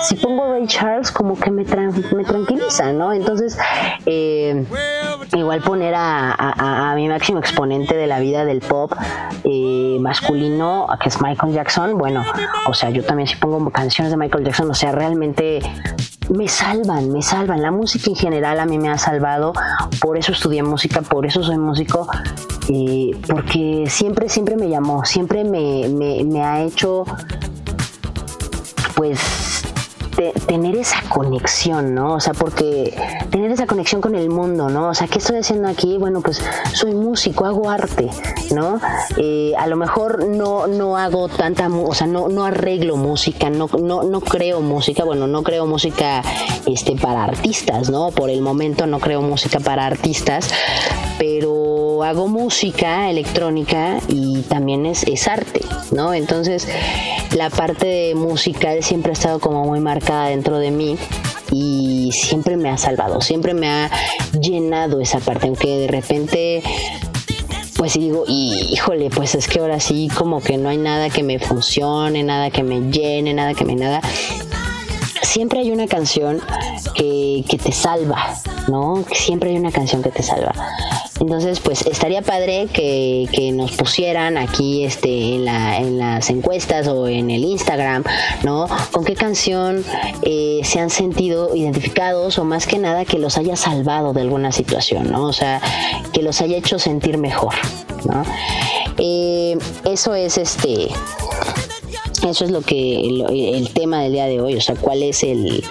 si 0.03 0.15
pongo 0.15 0.51
Ray 0.53 0.67
Charles 0.67 1.11
como 1.11 1.39
que 1.39 1.51
me, 1.51 1.65
me 1.65 2.25
tranquiliza, 2.25 2.93
¿no? 2.93 3.13
Entonces, 3.13 3.59
eh, 4.07 4.65
igual 5.37 5.61
poner 5.63 5.95
a, 5.97 6.93
mi 6.95 7.09
máximo 7.09 7.39
exponente 7.39 7.95
de 7.95 8.07
la 8.07 8.19
vida 8.21 8.45
del 8.45 8.61
pop 8.61 8.93
eh, 9.45 9.99
masculino, 10.01 10.89
que 11.01 11.09
es 11.09 11.21
Michael 11.21 11.53
Jackson, 11.53 11.99
bueno, 11.99 12.25
o 12.67 12.75
sea, 12.75 12.91
yo 12.91 13.05
también 13.05 13.29
si 13.29 13.37
pongo 13.37 13.71
canciones 13.71 14.11
de 14.11 14.17
Michael 14.17 14.45
Jackson, 14.45 14.71
o 14.71 14.75
sea, 14.75 14.93
realmente 14.93 15.61
me 16.29 16.49
salvan, 16.49 17.11
me 17.11 17.23
salvan. 17.23 17.63
La 17.63 17.71
música 17.71 18.11
en 18.11 18.17
general 18.17 18.61
a 18.61 18.67
mí 18.67 18.79
me 18.79 18.91
ha 18.91 18.99
salvado, 18.99 19.53
por 20.01 20.19
eso 20.19 20.33
estudié 20.33 20.63
música, 20.63 21.03
por 21.03 21.27
eso 21.27 21.43
soy 21.43 21.59
músico, 21.59 22.07
eh, 22.69 23.11
porque 23.29 23.85
siempre, 23.89 24.29
siempre 24.29 24.57
me 24.57 24.69
llamó, 24.69 25.05
siempre 25.05 25.45
me, 25.45 25.89
me 25.89 26.45
ha 26.45 26.63
hecho, 26.63 27.05
pues, 28.95 29.48
tener 30.47 30.77
esa 30.77 31.01
conexión, 31.09 31.95
¿no? 31.95 32.15
O 32.15 32.21
sea, 32.21 32.35
porque 32.35 32.95
tener 33.31 33.51
esa 33.51 33.67
conexión 33.67 34.01
con 34.01 34.15
el 34.15 34.31
mundo, 34.31 34.69
¿no? 34.69 34.89
O 34.89 34.95
sea, 34.95 35.07
¿qué 35.07 35.19
estoy 35.19 35.39
haciendo 35.39 35.69
aquí? 35.69 35.97
Bueno, 35.99 36.21
pues 36.21 36.43
soy 36.73 36.95
músico, 36.95 37.45
hago 37.45 37.71
arte, 37.71 38.11
¿no? 38.55 38.81
Eh, 39.17 39.53
a 39.57 39.67
lo 39.67 39.77
mejor 39.77 40.27
no, 40.27 40.67
no 40.67 40.97
hago 40.97 41.29
tanta, 41.29 41.69
o 41.69 41.95
sea, 41.95 42.07
no, 42.07 42.29
no 42.29 42.45
arreglo 42.45 42.97
música, 42.97 43.51
no, 43.51 43.69
no, 43.81 44.03
no 44.03 44.21
creo 44.21 44.61
música, 44.61 45.05
bueno, 45.05 45.27
no 45.27 45.43
creo 45.43 45.67
música 45.67 46.23
este, 46.67 46.97
para 46.97 47.25
artistas, 47.25 47.91
¿no? 47.91 48.11
Por 48.11 48.31
el 48.31 48.43
momento 48.43 48.87
no 48.87 48.99
creo 48.99 49.23
música 49.23 49.61
para 49.61 49.87
artistas, 49.87 50.51
pero 51.19 52.03
hago 52.05 52.29
música 52.29 53.11
electrónica 53.11 53.99
y 54.09 54.43
también 54.43 54.87
es, 54.87 55.03
es 55.05 55.27
arte, 55.29 55.61
¿no? 55.91 56.15
Entonces, 56.15 56.69
la 57.37 57.51
parte 57.51 58.15
musical 58.15 58.83
siempre 58.83 59.11
ha 59.11 59.15
estado 59.15 59.41
como 59.41 59.65
muy 59.65 59.81
marcada 59.81 60.29
dentro 60.29 60.59
de 60.59 60.71
mí 60.71 60.97
y 61.51 62.11
siempre 62.13 62.57
me 62.57 62.71
ha 62.71 62.79
salvado, 62.79 63.21
siempre 63.21 63.55
me 63.55 63.69
ha 63.69 63.91
llenado 64.41 65.01
esa 65.01 65.19
parte, 65.19 65.47
aunque 65.47 65.69
de 65.79 65.89
repente 65.89 66.63
pues 67.77 67.95
digo, 67.95 68.25
híjole, 68.27 69.09
pues 69.09 69.37
es 69.37 69.47
que 69.47 69.61
ahora 69.61 69.79
sí 69.79 70.09
como 70.09 70.41
que 70.41 70.57
no 70.57 70.69
hay 70.69 70.79
nada 70.79 71.11
que 71.11 71.23
me 71.23 71.39
funcione, 71.39 72.25
nada 72.25 72.51
que 72.51 72.65
me 72.65 72.91
llene, 72.91 73.33
nada 73.33 73.55
que 73.55 73.65
me 73.65 73.77
nada. 73.77 74.01
Siempre 75.23 75.61
hay 75.61 75.71
una 75.71 75.87
canción 75.87 76.41
que, 76.97 77.45
que 77.49 77.57
te 77.57 77.71
salva, 77.71 78.35
¿no? 78.67 79.05
Siempre 79.13 79.51
hay 79.51 79.59
una 79.59 79.71
canción 79.71 80.03
que 80.03 80.11
te 80.11 80.25
salva. 80.25 80.53
Entonces, 81.21 81.61
pues 81.61 81.87
estaría 81.87 82.23
padre 82.23 82.69
que, 82.73 83.27
nos 83.53 83.73
pusieran 83.73 84.37
aquí 84.37 84.85
este, 84.85 85.35
en, 85.35 85.99
las 85.99 86.31
encuestas 86.31 86.87
o 86.87 87.09
en 87.09 87.31
el 87.31 87.45
Instagram, 87.45 88.05
¿no? 88.45 88.67
Con 88.93 89.05
qué 89.05 89.15
canción 89.15 89.85
eh, 90.23 90.61
se 90.65 90.81
han 90.81 90.91
sentido 90.91 91.55
identificados 91.57 92.39
o 92.39 92.45
más 92.45 92.67
que 92.67 92.79
nada 92.79 93.05
que 93.05 93.19
los 93.19 93.39
haya 93.39 93.57
salvado 93.57 94.13
de 94.13 94.21
alguna 94.21 94.53
situación, 94.53 95.11
¿no? 95.11 95.25
O 95.25 95.33
sea, 95.33 95.61
que 96.13 96.23
los 96.23 96.41
haya 96.41 96.57
hecho 96.57 96.79
sentir 96.79 97.19
mejor, 97.19 97.55
¿no? 98.05 98.23
Eh, 98.99 99.59
eso 99.85 100.15
es 100.15 100.39
este. 100.39 100.89
Eso 102.29 102.45
es 102.45 102.51
lo 102.51 102.61
que 102.61 103.01
el 103.01 103.71
tema 103.73 104.03
del 104.03 104.13
día 104.13 104.27
de 104.27 104.41
hoy, 104.41 104.57
o 104.57 104.61
sea, 104.61 104.75
cuál 104.75 105.03
es 105.03 105.23
el, 105.23 105.65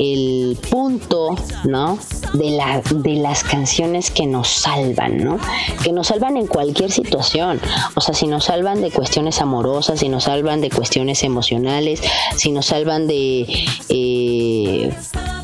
el 0.00 0.56
punto, 0.70 1.36
¿no? 1.64 1.98
De, 2.32 2.50
la, 2.50 2.80
de 2.90 3.14
las 3.16 3.44
canciones 3.44 4.10
que 4.10 4.26
nos 4.26 4.48
salvan, 4.48 5.18
¿no? 5.18 5.38
Que 5.84 5.92
nos 5.92 6.06
salvan 6.06 6.38
en 6.38 6.46
cualquier 6.46 6.90
situación. 6.90 7.60
O 7.94 8.00
sea, 8.00 8.14
si 8.14 8.26
nos 8.26 8.44
salvan 8.44 8.80
de 8.80 8.90
cuestiones 8.90 9.42
amorosas, 9.42 10.00
si 10.00 10.08
nos 10.08 10.24
salvan 10.24 10.62
de 10.62 10.70
cuestiones 10.70 11.22
emocionales, 11.22 12.02
si 12.36 12.50
nos 12.50 12.66
salvan 12.66 13.06
de... 13.06 13.46
Eh, 13.90 14.90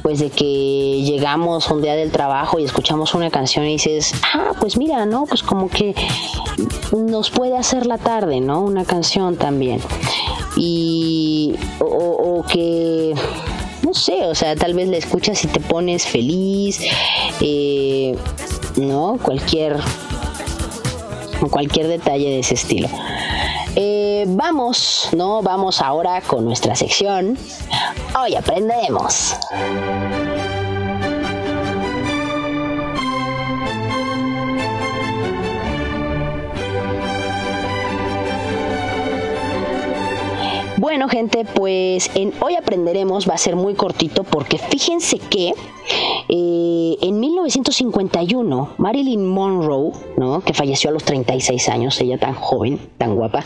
pues 0.03 0.21
de 0.21 0.31
que 0.31 1.03
llegamos 1.03 1.69
un 1.69 1.83
día 1.83 1.97
del 1.97 2.13
trabajo 2.13 2.61
y 2.61 2.65
escuchamos 2.65 3.13
una 3.15 3.29
canción 3.29 3.65
y 3.67 3.73
dices, 3.73 4.15
ah, 4.33 4.53
pues 4.61 4.77
mira, 4.77 5.05
¿no? 5.05 5.25
Pues 5.27 5.43
como 5.43 5.69
que 5.69 5.97
nos 6.97 7.31
puede 7.31 7.57
hacer 7.57 7.87
la 7.87 7.99
tarde, 7.99 8.41
¿no? 8.41 8.61
Una 8.61 8.85
canción 8.85 9.37
también. 9.37 9.81
Y, 10.57 11.57
o 11.81 12.45
que 12.49 13.15
no 13.87 13.95
sé, 13.95 14.25
o 14.25 14.35
sea, 14.35 14.57
tal 14.57 14.75
vez 14.75 14.89
la 14.89 14.97
escuchas 14.97 15.45
y 15.45 15.47
te 15.47 15.61
pones 15.61 16.05
feliz, 16.05 16.81
eh, 17.41 18.17
¿no? 18.75 19.17
Cualquier, 19.23 19.77
cualquier 21.51 21.87
detalle 21.87 22.31
de 22.31 22.39
ese 22.41 22.55
estilo. 22.55 22.89
Eh, 23.77 24.25
vamos, 24.27 25.11
¿no? 25.13 25.41
Vamos 25.41 25.81
ahora 25.81 26.21
con 26.21 26.45
nuestra 26.45 26.75
sección. 26.75 27.39
Hoy 28.21 28.35
aprendemos. 28.35 29.37
Bueno, 40.79 41.09
gente, 41.09 41.47
pues 41.55 42.11
en 42.15 42.35
hoy 42.41 42.55
aprenderemos, 42.55 43.27
va 43.27 43.35
a 43.35 43.39
ser 43.39 43.57
muy 43.57 43.75
cortito 43.75 44.25
porque 44.25 44.59
fíjense 44.59 45.19
que 45.19 45.55
eh, 46.29 46.97
en 47.01 47.19
1951 47.19 48.75
Marilyn 48.77 49.27
Monroe, 49.27 49.93
¿no? 50.19 50.43
que 50.43 50.53
falleció 50.53 50.91
a 50.91 50.93
los 50.93 51.03
36 51.05 51.71
años, 51.71 51.99
ella 52.03 52.19
tan 52.19 52.35
joven, 52.35 52.79
tan 52.99 53.15
guapa, 53.15 53.43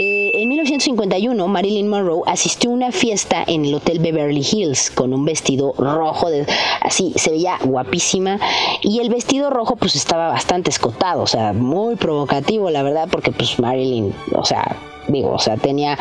Eh, 0.00 0.30
en 0.42 0.48
1951, 0.48 1.48
Marilyn 1.48 1.88
Monroe 1.88 2.22
asistió 2.26 2.70
a 2.70 2.74
una 2.74 2.92
fiesta 2.92 3.42
en 3.44 3.64
el 3.64 3.74
Hotel 3.74 3.98
Beverly 3.98 4.46
Hills 4.48 4.92
con 4.92 5.12
un 5.12 5.24
vestido 5.24 5.74
rojo, 5.76 6.28
así 6.80 7.12
se 7.16 7.32
veía 7.32 7.58
guapísima 7.64 8.38
y 8.80 9.00
el 9.00 9.08
vestido 9.10 9.50
rojo 9.50 9.74
pues 9.74 9.96
estaba 9.96 10.28
bastante 10.28 10.70
escotado, 10.70 11.22
o 11.22 11.26
sea, 11.26 11.52
muy 11.52 11.96
provocativo, 11.96 12.70
la 12.70 12.84
verdad, 12.84 13.08
porque 13.10 13.32
pues 13.32 13.58
Marilyn, 13.58 14.14
o 14.36 14.44
sea, 14.44 14.76
digo, 15.08 15.32
o 15.32 15.38
sea, 15.38 15.56
tenía 15.56 15.98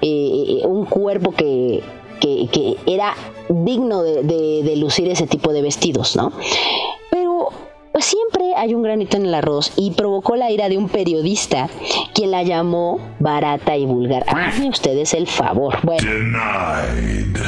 eh, 0.00 0.60
un 0.64 0.84
cuerpo 0.84 1.32
que, 1.32 1.82
que, 2.20 2.76
era 2.86 3.14
digno 3.48 4.02
de, 4.02 4.22
de 4.22 4.76
lucir 4.76 5.08
ese 5.08 5.26
tipo 5.26 5.52
de 5.52 5.62
vestidos, 5.62 6.16
¿no? 6.16 6.32
Pero 7.10 7.50
pues 7.98 8.04
siempre 8.04 8.54
hay 8.56 8.74
un 8.74 8.82
granito 8.82 9.16
en 9.16 9.26
el 9.26 9.34
arroz 9.34 9.72
y 9.76 9.90
provocó 9.90 10.36
la 10.36 10.50
ira 10.52 10.68
de 10.68 10.78
un 10.78 10.88
periodista 10.88 11.68
quien 12.14 12.30
la 12.30 12.44
llamó 12.44 13.00
barata 13.18 13.76
y 13.76 13.86
vulgar. 13.86 14.24
Háganme 14.28 14.68
ustedes 14.68 15.14
el 15.14 15.26
favor. 15.26 15.78
Bueno, 15.82 16.08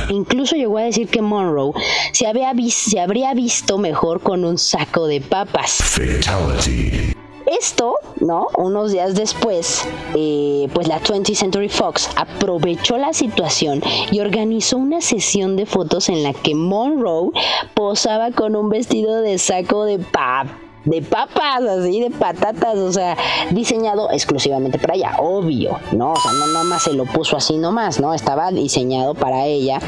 incluso 0.09 0.57
llegó 0.57 0.79
a 0.79 0.83
decir 0.83 1.09
que 1.09 1.23
Monroe 1.23 1.73
se, 2.13 2.27
había 2.27 2.53
se 2.69 3.01
habría 3.01 3.33
visto 3.35 3.79
mejor 3.79 4.23
con 4.23 4.45
un 4.45 4.59
saco 4.59 5.07
de 5.07 5.21
papas. 5.21 5.71
Fatality. 5.71 7.20
Esto, 7.51 7.97
¿no? 8.21 8.47
Unos 8.57 8.93
días 8.93 9.17
después, 9.17 9.85
eh, 10.15 10.69
pues 10.73 10.87
la 10.87 11.01
20th 11.03 11.35
Century 11.35 11.69
Fox 11.69 12.09
aprovechó 12.15 12.97
la 12.97 13.13
situación 13.13 13.83
y 14.13 14.21
organizó 14.21 14.77
una 14.77 15.01
sesión 15.01 15.57
de 15.57 15.67
fotos 15.67 16.09
en 16.11 16.23
la 16.23 16.33
que 16.33 16.55
Monroe 16.55 17.33
posaba 17.75 18.31
con 18.31 18.55
un 18.55 18.69
vestido 18.69 19.21
de 19.21 19.37
saco 19.39 19.85
de 19.85 19.99
pap 19.99 20.47
de 20.85 21.03
papas, 21.03 21.63
así, 21.63 22.01
de 22.01 22.11
patatas, 22.11 22.77
o 22.77 22.93
sea, 22.93 23.17
diseñado 23.51 24.11
exclusivamente 24.11 24.79
para 24.79 24.95
ella, 24.95 25.17
obvio, 25.19 25.79
¿no? 25.93 26.13
O 26.13 26.17
sea, 26.17 26.33
no 26.33 26.47
nomás 26.47 26.83
se 26.85 26.93
lo 26.93 27.05
puso 27.05 27.37
así 27.37 27.57
nomás, 27.57 28.01
¿no? 28.01 28.15
Estaba 28.15 28.51
diseñado 28.51 29.15
para 29.15 29.47
ella. 29.47 29.79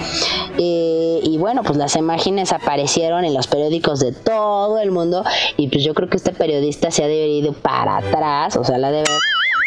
Eh, 0.58 1.20
y 1.22 1.38
bueno, 1.38 1.62
pues 1.62 1.78
las 1.78 1.96
imágenes 1.96 2.52
aparecieron 2.52 3.24
en 3.24 3.34
los 3.34 3.46
periódicos 3.46 4.00
de 4.00 4.12
todo 4.12 4.78
el 4.78 4.90
mundo 4.90 5.24
y 5.56 5.68
pues 5.68 5.84
yo 5.84 5.94
creo 5.94 6.08
que 6.08 6.16
este 6.16 6.32
periodista 6.32 6.90
se 6.90 7.04
ha 7.04 7.06
de 7.06 7.22
para 7.62 7.98
atrás, 7.98 8.56
o 8.56 8.64
sea, 8.64 8.78
la 8.78 8.90
debe 8.90 9.04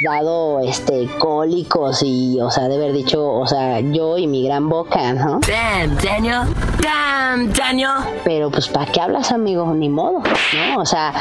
dado 0.03 0.59
este 0.59 1.07
cólicos 1.19 2.01
y, 2.03 2.39
o 2.41 2.51
sea, 2.51 2.67
de 2.67 2.75
haber 2.75 2.93
dicho, 2.93 3.25
o 3.25 3.47
sea, 3.47 3.79
yo 3.79 4.17
y 4.17 4.27
mi 4.27 4.45
gran 4.45 4.67
boca, 4.69 5.13
¿no? 5.13 5.39
Damn, 5.47 5.95
Daniel. 5.97 6.53
Damn, 6.81 7.51
Daniel. 7.53 7.89
Pero 8.23 8.51
pues, 8.51 8.67
¿para 8.67 8.91
qué 8.91 9.01
hablas, 9.01 9.31
amigo? 9.31 9.65
Ni 9.73 9.89
modo, 9.89 10.21
¿no? 10.21 10.81
O 10.81 10.85
sea, 10.85 11.13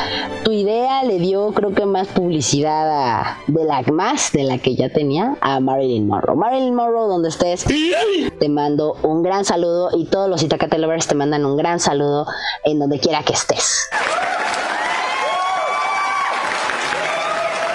tu 0.43 0.53
idea 0.53 1.03
le 1.05 1.19
dio, 1.19 1.53
creo 1.53 1.73
que 1.73 1.87
más 1.87 2.09
publicidad 2.09 2.91
a, 2.91 3.39
de 3.47 3.65
la 3.65 3.83
más 3.93 4.33
de 4.33 4.45
la 4.45 4.59
que 4.59 4.75
ya 4.75 4.89
tenía 4.89 5.37
a 5.41 5.61
Marilyn 5.61 6.07
Monroe. 6.07 6.37
Marilyn 6.37 6.75
Monroe, 6.75 7.09
donde 7.09 7.29
estés, 7.29 7.65
te 7.65 8.49
mando 8.49 8.97
un 9.03 9.23
gran 9.23 9.45
saludo 9.45 9.91
y 9.97 10.07
todos 10.07 10.29
los 10.29 10.43
Itacate 10.43 10.79
Lovers 10.79 11.07
te 11.07 11.15
mandan 11.15 11.45
un 11.45 11.57
gran 11.57 11.81
saludo 11.81 12.27
en 12.65 12.79
donde 12.79 12.99
quiera 12.99 13.23
que 13.23 13.35
estés. 13.35 13.89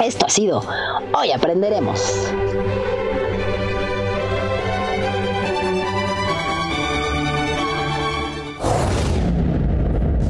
Esto 0.03 0.25
ha 0.25 0.29
sido 0.29 0.63
Hoy 1.13 1.31
Aprenderemos. 1.31 2.01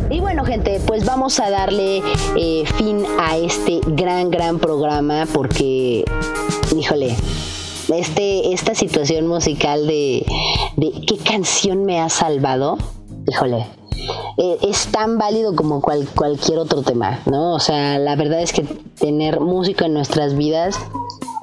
Y 0.10 0.19
bueno 0.21 0.43
gente, 0.43 0.82
pues 0.88 1.05
vamos 1.05 1.39
a 1.39 1.51
darle 1.51 2.01
eh, 2.36 2.63
fin 2.77 3.05
a 3.19 3.38
este 3.38 3.79
gran, 3.86 4.32
gran 4.32 4.58
programa 4.58 5.27
porque, 5.32 6.03
híjole, 6.75 7.15
este, 7.93 8.53
esta 8.53 8.73
situación 8.73 9.27
musical 9.27 9.86
de, 9.86 10.25
de 10.77 10.91
qué 11.05 11.17
canción 11.17 11.86
me 11.86 11.99
ha 11.99 12.10
salvado, 12.10 12.79
híjole, 13.27 13.67
eh, 14.38 14.57
es 14.62 14.88
tan 14.88 15.17
válido 15.17 15.55
como 15.55 15.81
cualquier 15.81 16.59
otro 16.59 16.81
tema, 16.81 17.19
¿no? 17.25 17.53
O 17.53 17.59
sea, 17.59 17.99
la 17.99 18.15
verdad 18.15 18.41
es 18.41 18.53
que 18.53 18.63
tener 18.63 19.39
música 19.39 19.85
en 19.85 19.93
nuestras 19.93 20.35
vidas 20.35 20.79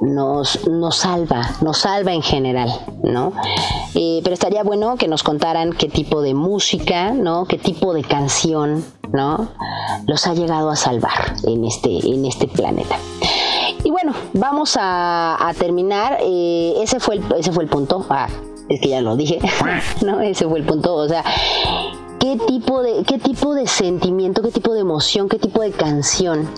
nos, 0.00 0.66
nos 0.68 0.96
salva, 0.96 1.56
nos 1.60 1.78
salva 1.78 2.12
en 2.12 2.22
general, 2.22 2.70
¿no? 3.02 3.32
Eh, 3.94 4.20
pero 4.22 4.34
estaría 4.34 4.62
bueno 4.62 4.96
que 4.96 5.08
nos 5.08 5.22
contaran 5.22 5.72
qué 5.72 5.88
tipo 5.88 6.20
de 6.22 6.34
música, 6.34 7.12
¿no? 7.12 7.46
Qué 7.46 7.58
tipo 7.58 7.94
de 7.94 8.02
canción, 8.02 8.84
¿no? 9.12 9.48
Los 10.06 10.26
ha 10.26 10.34
llegado 10.34 10.70
a 10.70 10.76
salvar 10.76 11.34
en 11.44 11.64
este, 11.64 12.06
en 12.06 12.24
este 12.26 12.46
planeta. 12.46 12.96
Y 13.84 13.90
bueno, 13.90 14.12
vamos 14.32 14.76
a, 14.80 15.52
terminar. 15.58 16.18
Eh, 16.20 16.74
ese, 16.80 17.00
fue 17.00 17.16
el, 17.16 17.24
ese 17.38 17.52
fue 17.52 17.64
el 17.64 17.70
punto. 17.70 18.04
Ah, 18.10 18.28
es 18.68 18.80
que 18.80 18.88
ya 18.88 19.00
lo 19.00 19.16
dije, 19.16 19.38
¿no? 20.04 20.20
Ese 20.20 20.48
fue 20.48 20.58
el 20.58 20.66
punto. 20.66 20.94
O 20.94 21.08
sea, 21.08 21.24
qué 22.26 22.36
tipo 22.44 22.82
de, 22.82 23.04
qué 23.04 23.18
tipo 23.20 23.54
de 23.54 23.68
sentimiento, 23.68 24.42
qué 24.42 24.50
tipo 24.50 24.74
de 24.74 24.80
emoción, 24.80 25.28
qué 25.28 25.38
tipo 25.38 25.62
de 25.62 25.70
canción 25.70 26.48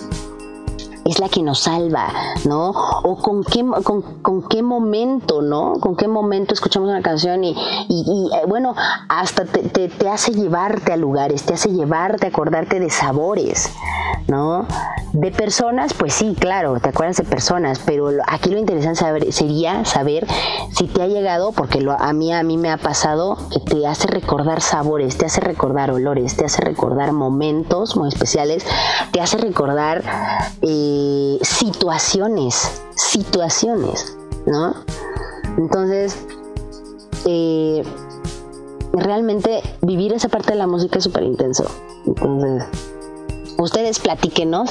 es 1.11 1.19
la 1.19 1.29
que 1.29 1.43
nos 1.43 1.61
salva, 1.61 2.13
¿no? 2.45 2.71
O 2.71 3.17
con 3.17 3.45
qué, 3.45 3.65
con, 3.83 4.49
qué 4.49 4.63
momento, 4.63 5.43
¿no? 5.43 5.75
Con 5.81 5.97
qué 5.97 6.09
momento 6.09 6.55
escuchamos 6.55 6.89
una 6.89 7.03
canción 7.03 7.45
y, 7.45 7.53
eh, 7.53 8.43
bueno, 8.47 8.75
hasta 9.09 9.45
te, 9.45 9.89
te, 9.89 10.09
hace 10.09 10.33
llevarte 10.33 10.93
a 10.93 10.97
lugares, 10.97 11.45
te 11.45 11.55
hace 11.55 11.71
llevarte 11.71 12.27
a 12.27 12.31
acordarte 12.31 12.81
de 12.81 12.91
sabores, 12.91 13.71
¿no? 14.27 14.67
De 15.13 15.31
personas, 15.31 15.95
pues 15.95 16.13
sí, 16.15 16.37
claro, 16.39 16.79
te 16.81 16.91
acuerdas 16.91 17.17
de 17.17 17.25
personas, 17.25 17.81
pero 17.85 18.11
aquí 18.27 18.51
lo 18.51 18.59
interesante 18.59 19.01
saber, 19.01 19.33
sería 19.33 19.85
saber 19.85 20.27
si 20.73 20.87
te 20.87 21.03
ha 21.03 21.07
llegado, 21.07 21.53
porque 21.53 21.81
lo, 21.81 21.93
a 21.93 22.13
mí 22.13 22.33
a 22.33 22.43
mí 22.43 22.57
me 22.57 22.71
ha 22.71 22.77
pasado 22.77 23.37
que 23.51 23.61
te 23.61 23.87
hace 23.87 24.07
recordar 24.07 24.61
sabores, 24.61 25.17
te 25.17 25.27
hace 25.27 25.41
recordar 25.41 25.91
olores, 25.91 26.37
te 26.37 26.45
hace 26.45 26.61
recordar 26.61 27.13
momentos 27.13 27.97
muy 27.97 28.09
especiales, 28.09 28.65
te 29.13 29.21
hace 29.21 29.39
recordar 29.39 30.05
eh, 30.63 30.98
situaciones, 31.43 32.83
situaciones, 32.95 34.17
¿no? 34.47 34.75
Entonces, 35.57 36.17
eh, 37.27 37.83
realmente 38.93 39.63
vivir 39.83 40.13
esa 40.13 40.29
parte 40.29 40.53
de 40.53 40.59
la 40.59 40.67
música 40.67 40.99
es 40.99 41.05
súper 41.05 41.25
intenso. 41.25 41.65
Entonces, 42.07 42.65
ustedes 43.59 43.99
platíquenos 43.99 44.71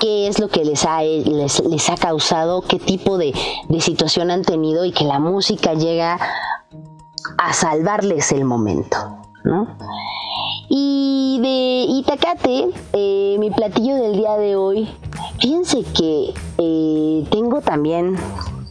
qué 0.00 0.28
es 0.28 0.38
lo 0.38 0.48
que 0.48 0.64
les 0.64 0.84
ha, 0.84 1.02
les, 1.02 1.90
ha 1.90 1.96
causado, 1.96 2.62
qué 2.62 2.78
tipo 2.78 3.18
de, 3.18 3.34
situación 3.80 4.30
han 4.30 4.42
tenido 4.42 4.84
y 4.84 4.92
que 4.92 5.04
la 5.04 5.18
música 5.18 5.74
llega 5.74 6.18
a 7.38 7.52
salvarles 7.52 8.32
el 8.32 8.44
momento, 8.44 8.96
¿no? 9.44 9.76
Y 10.68 11.38
de 11.42 11.92
Itacate, 11.92 12.68
eh, 12.92 13.36
mi 13.38 13.50
platillo 13.50 13.96
del 13.96 14.12
día 14.16 14.36
de 14.36 14.54
hoy, 14.54 14.88
fíjense 15.40 15.82
que 15.96 16.34
eh, 16.58 17.24
tengo 17.30 17.60
también 17.60 18.16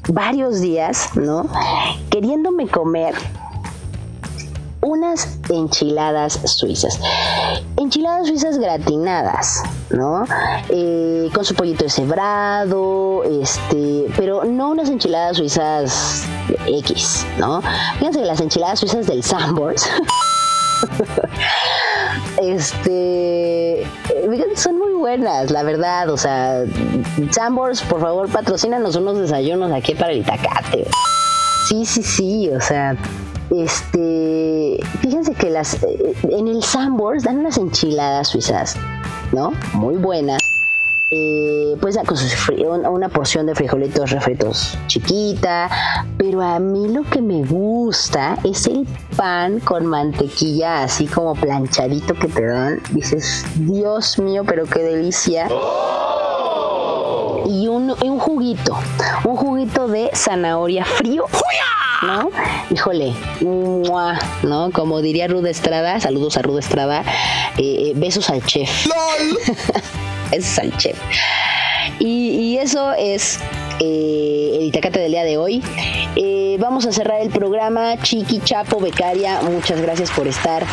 varios 0.08 0.62
días, 0.62 1.10
¿no? 1.16 1.48
Queriéndome 2.10 2.68
comer 2.68 3.16
unas 4.82 5.38
enchiladas 5.50 6.40
suizas. 6.46 7.00
Enchiladas 7.78 8.28
suizas 8.28 8.58
gratinadas, 8.58 9.64
¿no? 9.90 10.26
Eh, 10.70 11.30
con 11.34 11.44
su 11.46 11.54
pollito 11.54 11.90
cebrado, 11.90 13.24
este, 13.24 14.06
pero 14.16 14.46
no 14.46 14.72
unas 14.72 14.90
enchiladas 14.90 15.38
suizas 15.38 16.24
X, 16.66 17.26
¿no? 17.38 17.62
Fíjense 17.98 18.20
que 18.20 18.26
las 18.26 18.42
enchiladas 18.42 18.80
suizas 18.80 19.08
del 19.08 19.24
Sambors. 19.24 19.90
este 22.42 23.86
son 24.56 24.78
muy 24.78 24.94
buenas, 24.94 25.52
la 25.52 25.64
verdad. 25.64 26.10
O 26.10 26.18
sea, 26.18 26.64
Sambors, 27.32 27.82
por 27.82 28.02
favor, 28.02 28.30
patrocínanos 28.30 28.96
unos 28.96 29.20
desayunos 29.20 29.72
aquí 29.72 29.96
para 29.96 30.12
el 30.12 30.20
Itacate. 30.20 30.88
Sí, 31.68 31.86
sí, 31.86 32.04
sí, 32.04 32.50
o 32.50 32.60
sea, 32.60 32.98
este, 33.52 34.80
fíjense 35.02 35.34
que 35.34 35.50
las 35.50 35.76
eh, 35.84 36.16
en 36.24 36.48
el 36.48 36.64
Sambors 36.64 37.24
dan 37.24 37.40
unas 37.40 37.58
enchiladas 37.58 38.30
suizas, 38.30 38.76
¿no? 39.32 39.54
Muy 39.74 39.96
buenas. 39.98 40.49
Eh, 41.12 41.76
pues 41.82 41.98
una 42.88 43.10
porción 43.10 43.48
de 43.48 43.56
frijolitos 43.56 44.12
refritos 44.12 44.78
chiquita, 44.86 45.68
pero 46.20 46.44
a 46.44 46.60
mí 46.60 46.88
lo 46.88 47.02
que 47.02 47.20
me 47.20 47.44
gusta 47.44 48.38
es 48.44 48.68
el 48.68 48.86
pan 49.18 49.60
con 49.60 49.88
mantequilla 49.88 50.84
así 50.84 51.08
como 51.08 51.34
planchadito 51.34 52.14
que 52.14 52.28
te 52.28 52.46
dan. 52.46 52.80
Dices, 52.92 53.44
Dios 53.56 54.20
mío, 54.20 54.44
pero 54.46 54.66
qué 54.66 54.82
delicia. 54.84 55.48
Y 57.48 57.68
un, 57.68 57.96
un 58.04 58.20
juguito, 58.20 58.78
un 59.24 59.36
juguito 59.36 59.88
de 59.88 60.12
zanahoria 60.14 60.86
frío. 60.86 61.26
¿no? 62.04 62.30
Híjole, 62.70 63.14
¿no? 63.42 64.72
Como 64.72 65.02
diría 65.02 65.28
Rude 65.28 65.50
Estrada, 65.50 66.00
saludos 66.00 66.38
a 66.38 66.44
Rude 66.44 66.60
Estrada, 66.62 67.02
eh, 67.58 67.90
eh, 67.90 67.94
besos 67.96 68.30
al 68.30 68.46
chef. 68.46 68.88
besos 68.88 69.84
al 70.32 70.42
Y, 72.00 72.58
eso 72.58 72.94
es 72.94 73.40
eh, 73.80 74.52
el 74.56 74.64
Itacate 74.64 75.00
del 75.00 75.12
día 75.12 75.24
de 75.24 75.38
hoy. 75.38 75.64
Eh, 76.16 76.58
vamos 76.60 76.86
a 76.86 76.92
cerrar 76.92 77.22
el 77.22 77.30
programa. 77.30 77.98
Chiqui 78.02 78.40
Chapo 78.42 78.80
Becaria, 78.80 79.42
muchas 79.42 79.82
gracias 79.82 80.12
por 80.12 80.28
estar 80.28 80.64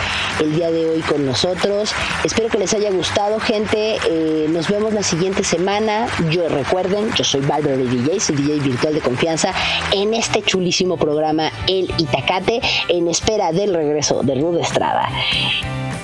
el 0.40 0.54
día 0.56 0.70
de 0.70 0.88
hoy 0.88 1.00
con 1.00 1.24
nosotros. 1.24 1.92
Espero 2.24 2.48
que 2.48 2.58
les 2.58 2.74
haya 2.74 2.90
gustado, 2.90 3.38
gente. 3.40 3.98
Eh, 4.08 4.46
nos 4.48 4.68
vemos 4.68 4.92
la 4.92 5.02
siguiente 5.02 5.44
semana. 5.44 6.08
Yo 6.30 6.48
recuerden, 6.48 7.12
yo 7.14 7.24
soy 7.24 7.40
Valverde 7.42 7.84
DJ, 7.84 8.20
soy 8.20 8.36
DJ 8.36 8.60
virtual 8.60 8.94
de 8.94 9.00
confianza 9.00 9.52
en 9.92 10.14
este 10.14 10.42
chulísimo 10.42 10.96
programa 10.96 11.50
El 11.68 11.90
Itacate, 11.98 12.60
en 12.88 13.08
espera 13.08 13.52
del 13.52 13.74
regreso 13.74 14.22
de 14.22 14.34
Rude 14.34 14.62
Estrada. 14.62 15.08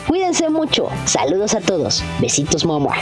Cuídense 0.07 0.49
mucho. 0.51 0.89
Saludos 1.07 1.55
a 1.55 1.61
todos. 1.61 2.05
Besitos, 2.21 2.65
mamá. 2.65 2.93